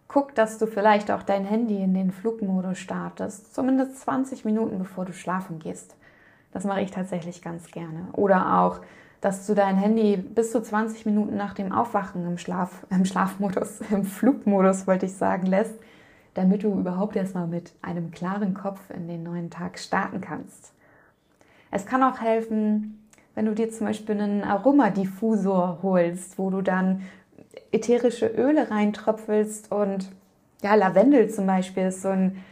Guck, 0.07 0.35
dass 0.35 0.59
du 0.59 0.67
vielleicht 0.67 1.09
auch 1.09 1.23
dein 1.23 1.45
Handy 1.45 1.81
in 1.81 1.95
den 1.95 2.11
Flugmodus 2.11 2.77
startest, 2.77 3.55
zumindest 3.55 3.99
20 4.01 4.45
Minuten 4.45 4.77
bevor 4.77 5.05
du 5.05 5.13
schlafen 5.13 5.57
gehst. 5.57 5.95
Das 6.51 6.63
mache 6.63 6.81
ich 6.81 6.91
tatsächlich 6.91 7.41
ganz 7.41 7.71
gerne. 7.71 8.07
Oder 8.13 8.59
auch 8.59 8.81
dass 9.21 9.45
du 9.45 9.53
dein 9.53 9.77
Handy 9.77 10.17
bis 10.17 10.51
zu 10.51 10.61
20 10.61 11.05
Minuten 11.05 11.35
nach 11.35 11.53
dem 11.53 11.71
Aufwachen 11.71 12.25
im, 12.25 12.37
Schlaf, 12.37 12.85
im 12.89 13.05
Schlafmodus, 13.05 13.81
im 13.91 14.03
Flugmodus 14.03 14.87
wollte 14.87 15.05
ich 15.05 15.13
sagen, 15.13 15.45
lässt, 15.45 15.75
damit 16.33 16.63
du 16.63 16.79
überhaupt 16.79 17.15
erstmal 17.15 17.47
mit 17.47 17.73
einem 17.81 18.11
klaren 18.11 18.53
Kopf 18.53 18.79
in 18.89 19.07
den 19.07 19.23
neuen 19.23 19.49
Tag 19.49 19.79
starten 19.79 20.21
kannst. 20.21 20.73
Es 21.71 21.85
kann 21.85 22.03
auch 22.03 22.21
helfen, 22.21 23.07
wenn 23.35 23.45
du 23.45 23.53
dir 23.53 23.69
zum 23.69 23.87
Beispiel 23.87 24.19
einen 24.19 24.43
Aromadiffusor 24.43 25.79
holst, 25.83 26.37
wo 26.37 26.49
du 26.49 26.61
dann 26.61 27.03
ätherische 27.71 28.27
Öle 28.27 28.71
reintröpfelst 28.71 29.71
und 29.71 30.11
ja, 30.61 30.75
Lavendel 30.75 31.29
zum 31.29 31.45
Beispiel 31.45 31.87
ist 31.87 32.01
so 32.01 32.09
ein 32.09 32.43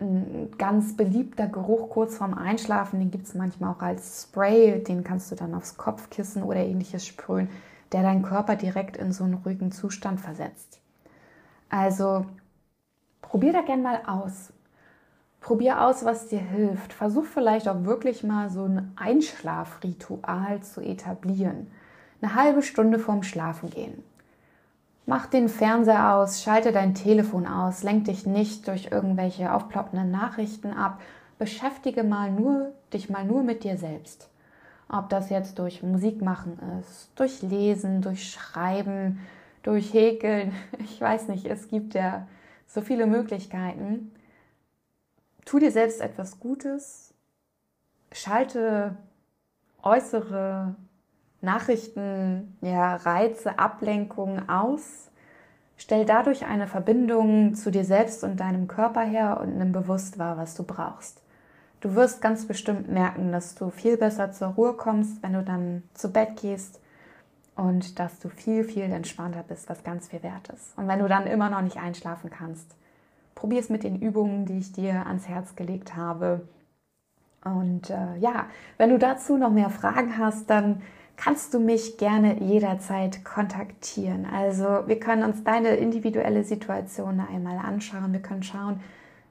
ein 0.00 0.50
ganz 0.58 0.96
beliebter 0.96 1.46
Geruch 1.46 1.88
kurz 1.88 2.16
vorm 2.16 2.34
Einschlafen, 2.34 3.00
den 3.00 3.10
gibt 3.10 3.26
es 3.26 3.34
manchmal 3.34 3.72
auch 3.72 3.80
als 3.80 4.24
Spray, 4.24 4.82
den 4.82 5.04
kannst 5.04 5.30
du 5.30 5.36
dann 5.36 5.54
aufs 5.54 5.76
Kopfkissen 5.76 6.42
oder 6.42 6.60
ähnliches 6.60 7.06
sprühen, 7.06 7.48
der 7.92 8.02
deinen 8.02 8.22
Körper 8.22 8.56
direkt 8.56 8.96
in 8.96 9.12
so 9.12 9.24
einen 9.24 9.34
ruhigen 9.34 9.72
Zustand 9.72 10.20
versetzt. 10.20 10.80
Also 11.70 12.26
probier 13.22 13.52
da 13.52 13.62
gern 13.62 13.82
mal 13.82 14.02
aus. 14.06 14.52
Probier 15.40 15.82
aus, 15.82 16.04
was 16.04 16.28
dir 16.28 16.40
hilft. 16.40 16.92
Versuch 16.92 17.24
vielleicht 17.24 17.68
auch 17.68 17.84
wirklich 17.84 18.22
mal 18.22 18.50
so 18.50 18.64
ein 18.64 18.92
Einschlafritual 18.96 20.60
zu 20.62 20.80
etablieren. 20.80 21.68
Eine 22.20 22.34
halbe 22.34 22.62
Stunde 22.62 22.98
vorm 22.98 23.22
Schlafengehen. 23.22 24.02
Mach 25.08 25.26
den 25.26 25.48
Fernseher 25.48 26.14
aus, 26.14 26.42
schalte 26.42 26.72
dein 26.72 26.94
Telefon 26.94 27.46
aus, 27.46 27.84
lenk 27.84 28.06
dich 28.06 28.26
nicht 28.26 28.66
durch 28.66 28.90
irgendwelche 28.90 29.52
aufploppenden 29.52 30.10
Nachrichten 30.10 30.72
ab. 30.72 31.00
Beschäftige 31.38 32.02
mal 32.02 32.32
nur, 32.32 32.72
dich 32.92 33.08
mal 33.08 33.24
nur 33.24 33.44
mit 33.44 33.62
dir 33.62 33.76
selbst. 33.76 34.28
Ob 34.88 35.08
das 35.08 35.30
jetzt 35.30 35.60
durch 35.60 35.84
Musik 35.84 36.22
machen 36.22 36.58
ist, 36.80 37.10
durch 37.14 37.40
Lesen, 37.42 38.02
durch 38.02 38.30
Schreiben, 38.30 39.20
durch 39.62 39.94
Häkeln. 39.94 40.52
Ich 40.80 41.00
weiß 41.00 41.28
nicht, 41.28 41.46
es 41.46 41.68
gibt 41.68 41.94
ja 41.94 42.26
so 42.66 42.80
viele 42.80 43.06
Möglichkeiten. 43.06 44.12
Tu 45.44 45.60
dir 45.60 45.70
selbst 45.70 46.00
etwas 46.00 46.40
Gutes. 46.40 47.14
Schalte 48.10 48.96
äußere 49.82 50.74
Nachrichten, 51.46 52.58
ja, 52.60 52.96
Reize, 52.96 53.58
Ablenkungen 53.58 54.48
aus. 54.50 55.10
Stell 55.78 56.04
dadurch 56.04 56.44
eine 56.44 56.66
Verbindung 56.66 57.54
zu 57.54 57.70
dir 57.70 57.84
selbst 57.84 58.24
und 58.24 58.40
deinem 58.40 58.66
Körper 58.66 59.02
her 59.02 59.40
und 59.40 59.56
nimm 59.56 59.72
bewusst 59.72 60.18
wahr, 60.18 60.36
was 60.36 60.54
du 60.54 60.64
brauchst. 60.64 61.22
Du 61.80 61.94
wirst 61.94 62.20
ganz 62.20 62.46
bestimmt 62.46 62.88
merken, 62.88 63.32
dass 63.32 63.54
du 63.54 63.70
viel 63.70 63.96
besser 63.96 64.32
zur 64.32 64.48
Ruhe 64.48 64.72
kommst, 64.74 65.22
wenn 65.22 65.34
du 65.34 65.42
dann 65.42 65.82
zu 65.94 66.12
Bett 66.12 66.40
gehst 66.40 66.80
und 67.54 67.98
dass 67.98 68.18
du 68.18 68.28
viel, 68.28 68.64
viel 68.64 68.84
entspannter 68.84 69.44
bist, 69.46 69.68
was 69.68 69.84
ganz 69.84 70.08
viel 70.08 70.22
wert 70.22 70.48
ist. 70.48 70.76
Und 70.76 70.88
wenn 70.88 70.98
du 70.98 71.08
dann 71.08 71.26
immer 71.26 71.48
noch 71.48 71.62
nicht 71.62 71.78
einschlafen 71.78 72.30
kannst, 72.30 72.74
probier 73.34 73.60
es 73.60 73.68
mit 73.68 73.84
den 73.84 74.00
Übungen, 74.00 74.46
die 74.46 74.58
ich 74.58 74.72
dir 74.72 75.06
ans 75.06 75.28
Herz 75.28 75.54
gelegt 75.54 75.94
habe. 75.94 76.48
Und 77.44 77.90
äh, 77.90 78.16
ja, 78.18 78.46
wenn 78.78 78.90
du 78.90 78.98
dazu 78.98 79.36
noch 79.36 79.50
mehr 79.50 79.70
Fragen 79.70 80.18
hast, 80.18 80.50
dann 80.50 80.82
kannst 81.16 81.54
du 81.54 81.60
mich 81.60 81.96
gerne 81.96 82.42
jederzeit 82.42 83.24
kontaktieren. 83.24 84.26
Also 84.26 84.86
wir 84.86 85.00
können 85.00 85.24
uns 85.24 85.42
deine 85.44 85.76
individuelle 85.76 86.44
Situation 86.44 87.20
einmal 87.20 87.58
anschauen. 87.58 88.12
Wir 88.12 88.20
können 88.20 88.42
schauen, 88.42 88.80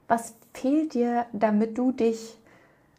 was 0.08 0.34
fehlt 0.52 0.94
dir, 0.94 1.26
damit 1.32 1.78
du 1.78 1.92
dich 1.92 2.38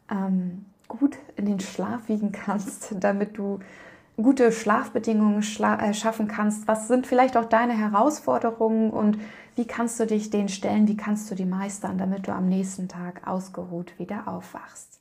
ähm, 0.09 0.65
gut 0.87 1.17
in 1.35 1.45
den 1.45 1.59
Schlaf 1.59 2.07
wiegen 2.07 2.31
kannst, 2.31 2.95
damit 2.99 3.37
du 3.37 3.59
gute 4.15 4.51
Schlafbedingungen 4.51 5.43
schla 5.43 5.79
äh, 5.79 5.93
schaffen 5.93 6.27
kannst. 6.27 6.67
Was 6.67 6.87
sind 6.87 7.07
vielleicht 7.07 7.37
auch 7.37 7.45
deine 7.45 7.77
Herausforderungen 7.77 8.89
und 8.89 9.19
wie 9.55 9.65
kannst 9.65 9.99
du 9.99 10.05
dich 10.05 10.29
denen 10.29 10.49
stellen, 10.49 10.87
wie 10.87 10.97
kannst 10.97 11.29
du 11.29 11.35
die 11.35 11.45
meistern, 11.45 11.97
damit 11.97 12.27
du 12.27 12.31
am 12.31 12.47
nächsten 12.47 12.87
Tag 12.87 13.27
ausgeruht 13.27 13.97
wieder 13.99 14.27
aufwachst. 14.27 14.99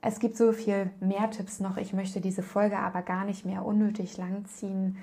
Es 0.00 0.20
gibt 0.20 0.36
so 0.36 0.52
viel 0.52 0.90
mehr 1.00 1.30
Tipps 1.30 1.60
noch. 1.60 1.76
Ich 1.76 1.92
möchte 1.92 2.20
diese 2.20 2.42
Folge 2.42 2.78
aber 2.78 3.02
gar 3.02 3.24
nicht 3.24 3.44
mehr 3.44 3.64
unnötig 3.64 4.16
langziehen. 4.16 4.96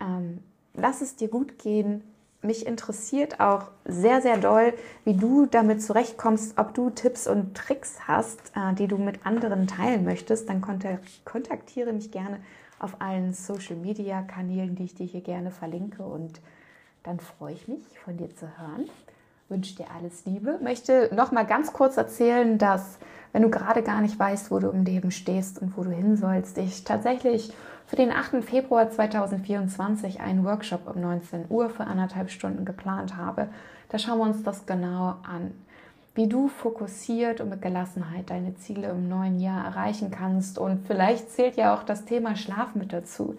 Ähm, 0.00 0.40
lass 0.74 1.00
es 1.00 1.16
dir 1.16 1.28
gut 1.28 1.58
gehen 1.58 2.02
mich 2.42 2.66
interessiert 2.66 3.40
auch 3.40 3.70
sehr, 3.84 4.20
sehr 4.20 4.36
doll, 4.36 4.74
wie 5.04 5.14
du 5.14 5.46
damit 5.46 5.82
zurechtkommst, 5.82 6.58
ob 6.58 6.74
du 6.74 6.90
Tipps 6.90 7.26
und 7.26 7.56
Tricks 7.56 8.08
hast, 8.08 8.52
äh, 8.56 8.74
die 8.74 8.88
du 8.88 8.98
mit 8.98 9.24
anderen 9.24 9.66
teilen 9.66 10.04
möchtest, 10.04 10.48
dann 10.48 10.60
kontaktiere 11.24 11.92
mich 11.92 12.10
gerne 12.10 12.40
auf 12.78 13.00
allen 13.00 13.32
Social-Media-Kanälen, 13.32 14.74
die 14.74 14.84
ich 14.84 14.94
dir 14.94 15.06
hier 15.06 15.20
gerne 15.20 15.52
verlinke 15.52 16.02
und 16.02 16.40
dann 17.04 17.20
freue 17.20 17.54
ich 17.54 17.68
mich, 17.68 17.98
von 18.04 18.16
dir 18.16 18.34
zu 18.34 18.46
hören. 18.58 18.88
Wünsche 19.52 19.76
dir 19.76 19.86
alles 19.94 20.24
Liebe. 20.24 20.58
Möchte 20.62 21.10
noch 21.14 21.30
mal 21.30 21.44
ganz 21.44 21.74
kurz 21.74 21.98
erzählen, 21.98 22.56
dass 22.56 22.98
wenn 23.32 23.42
du 23.42 23.50
gerade 23.50 23.82
gar 23.82 24.00
nicht 24.00 24.18
weißt, 24.18 24.50
wo 24.50 24.58
du 24.58 24.70
im 24.70 24.84
Leben 24.84 25.10
stehst 25.10 25.60
und 25.60 25.76
wo 25.76 25.84
du 25.84 25.90
hin 25.90 26.16
sollst, 26.16 26.56
ich 26.56 26.84
tatsächlich 26.84 27.52
für 27.86 27.96
den 27.96 28.10
8. 28.10 28.42
Februar 28.42 28.90
2024 28.90 30.20
einen 30.20 30.44
Workshop 30.44 30.90
um 30.92 31.00
19 31.02 31.44
Uhr 31.50 31.68
für 31.68 31.84
anderthalb 31.84 32.30
Stunden 32.30 32.64
geplant 32.64 33.16
habe. 33.18 33.48
Da 33.90 33.98
schauen 33.98 34.18
wir 34.18 34.24
uns 34.24 34.42
das 34.42 34.64
genau 34.64 35.16
an, 35.22 35.52
wie 36.14 36.28
du 36.28 36.48
fokussiert 36.48 37.42
und 37.42 37.50
mit 37.50 37.60
Gelassenheit 37.60 38.30
deine 38.30 38.54
Ziele 38.56 38.88
im 38.88 39.10
neuen 39.10 39.38
Jahr 39.38 39.66
erreichen 39.66 40.10
kannst. 40.10 40.58
Und 40.58 40.86
vielleicht 40.86 41.30
zählt 41.30 41.56
ja 41.56 41.74
auch 41.74 41.82
das 41.82 42.06
Thema 42.06 42.36
Schlaf 42.36 42.74
mit 42.74 42.94
dazu. 42.94 43.36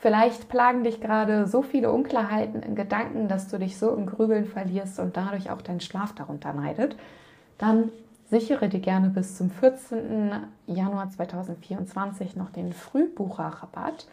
Vielleicht 0.00 0.48
plagen 0.48 0.82
dich 0.82 1.00
gerade 1.00 1.46
so 1.46 1.62
viele 1.62 1.92
Unklarheiten 1.92 2.62
in 2.62 2.74
Gedanken, 2.74 3.28
dass 3.28 3.48
du 3.48 3.58
dich 3.58 3.78
so 3.78 3.94
im 3.94 4.06
Grübeln 4.06 4.46
verlierst 4.46 4.98
und 4.98 5.16
dadurch 5.16 5.50
auch 5.50 5.60
dein 5.62 5.80
Schlaf 5.80 6.14
darunter 6.14 6.52
leidet. 6.54 6.96
Dann 7.58 7.90
Sichere 8.30 8.68
dir 8.68 8.78
gerne 8.78 9.08
bis 9.08 9.36
zum 9.36 9.50
14. 9.50 10.30
Januar 10.68 11.10
2024 11.10 12.36
noch 12.36 12.50
den 12.50 12.72
Frühbucherrabatt. 12.72 14.06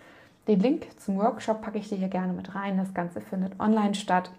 Den 0.47 0.59
Link 0.59 0.87
zum 0.97 1.17
Workshop 1.17 1.61
packe 1.61 1.77
ich 1.77 1.89
dir 1.89 1.99
hier 1.99 2.07
gerne 2.07 2.33
mit 2.33 2.55
rein. 2.55 2.77
Das 2.77 2.95
Ganze 2.95 3.21
findet 3.21 3.59
online 3.59 3.93
statt. 3.93 4.31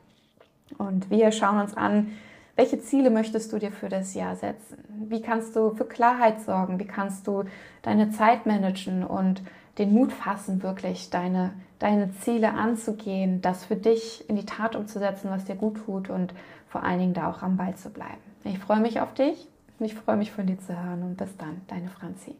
Und 0.78 1.10
wir 1.10 1.30
schauen 1.30 1.60
uns 1.60 1.76
an, 1.76 2.08
welche 2.56 2.80
Ziele 2.80 3.10
möchtest 3.10 3.52
du 3.52 3.60
dir 3.60 3.70
für 3.70 3.88
das 3.88 4.14
Jahr 4.14 4.34
setzen? 4.34 4.78
Wie 5.08 5.22
kannst 5.22 5.54
du 5.54 5.70
für 5.70 5.84
Klarheit 5.84 6.40
sorgen? 6.40 6.80
Wie 6.80 6.86
kannst 6.86 7.28
du 7.28 7.44
deine 7.82 8.10
Zeit 8.10 8.46
managen 8.46 9.04
und 9.04 9.42
den 9.78 9.92
Mut 9.92 10.12
fassen, 10.12 10.62
wirklich 10.62 11.10
deine, 11.10 11.52
deine 11.78 12.12
Ziele 12.20 12.52
anzugehen, 12.52 13.40
das 13.40 13.64
für 13.64 13.76
dich 13.76 14.28
in 14.28 14.36
die 14.36 14.46
Tat 14.46 14.76
umzusetzen, 14.76 15.30
was 15.30 15.44
dir 15.44 15.56
gut 15.56 15.84
tut 15.84 16.10
und 16.10 16.34
vor 16.68 16.82
allen 16.82 16.98
Dingen 16.98 17.14
da 17.14 17.30
auch 17.30 17.42
am 17.42 17.56
Ball 17.56 17.74
zu 17.76 17.90
bleiben. 17.90 18.18
Ich 18.44 18.58
freue 18.58 18.80
mich 18.80 19.00
auf 19.00 19.14
dich 19.14 19.48
ich 19.80 19.94
freue 19.94 20.16
mich 20.16 20.32
von 20.32 20.46
dir 20.46 20.58
zu 20.58 20.76
hören 20.76 21.02
und 21.02 21.16
bis 21.16 21.36
dann, 21.36 21.60
deine 21.68 21.88
Franzi. 21.88 22.34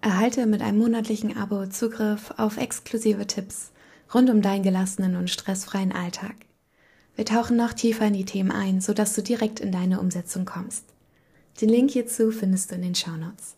Erhalte 0.00 0.46
mit 0.46 0.62
einem 0.62 0.78
monatlichen 0.78 1.36
Abo 1.36 1.66
Zugriff 1.66 2.32
auf 2.36 2.56
exklusive 2.56 3.26
Tipps 3.26 3.72
rund 4.14 4.30
um 4.30 4.40
deinen 4.40 4.62
gelassenen 4.62 5.16
und 5.16 5.30
stressfreien 5.30 5.92
Alltag. 5.92 6.34
Wir 7.16 7.24
tauchen 7.24 7.56
noch 7.56 7.72
tiefer 7.72 8.06
in 8.06 8.14
die 8.14 8.24
Themen 8.24 8.52
ein, 8.52 8.80
sodass 8.80 9.14
du 9.14 9.22
direkt 9.22 9.58
in 9.58 9.72
deine 9.72 10.00
Umsetzung 10.00 10.44
kommst. 10.44 10.84
Den 11.60 11.68
Link 11.68 11.90
hierzu 11.90 12.30
findest 12.30 12.70
du 12.70 12.76
in 12.76 12.82
den 12.82 12.94
Shownotes. 12.94 13.57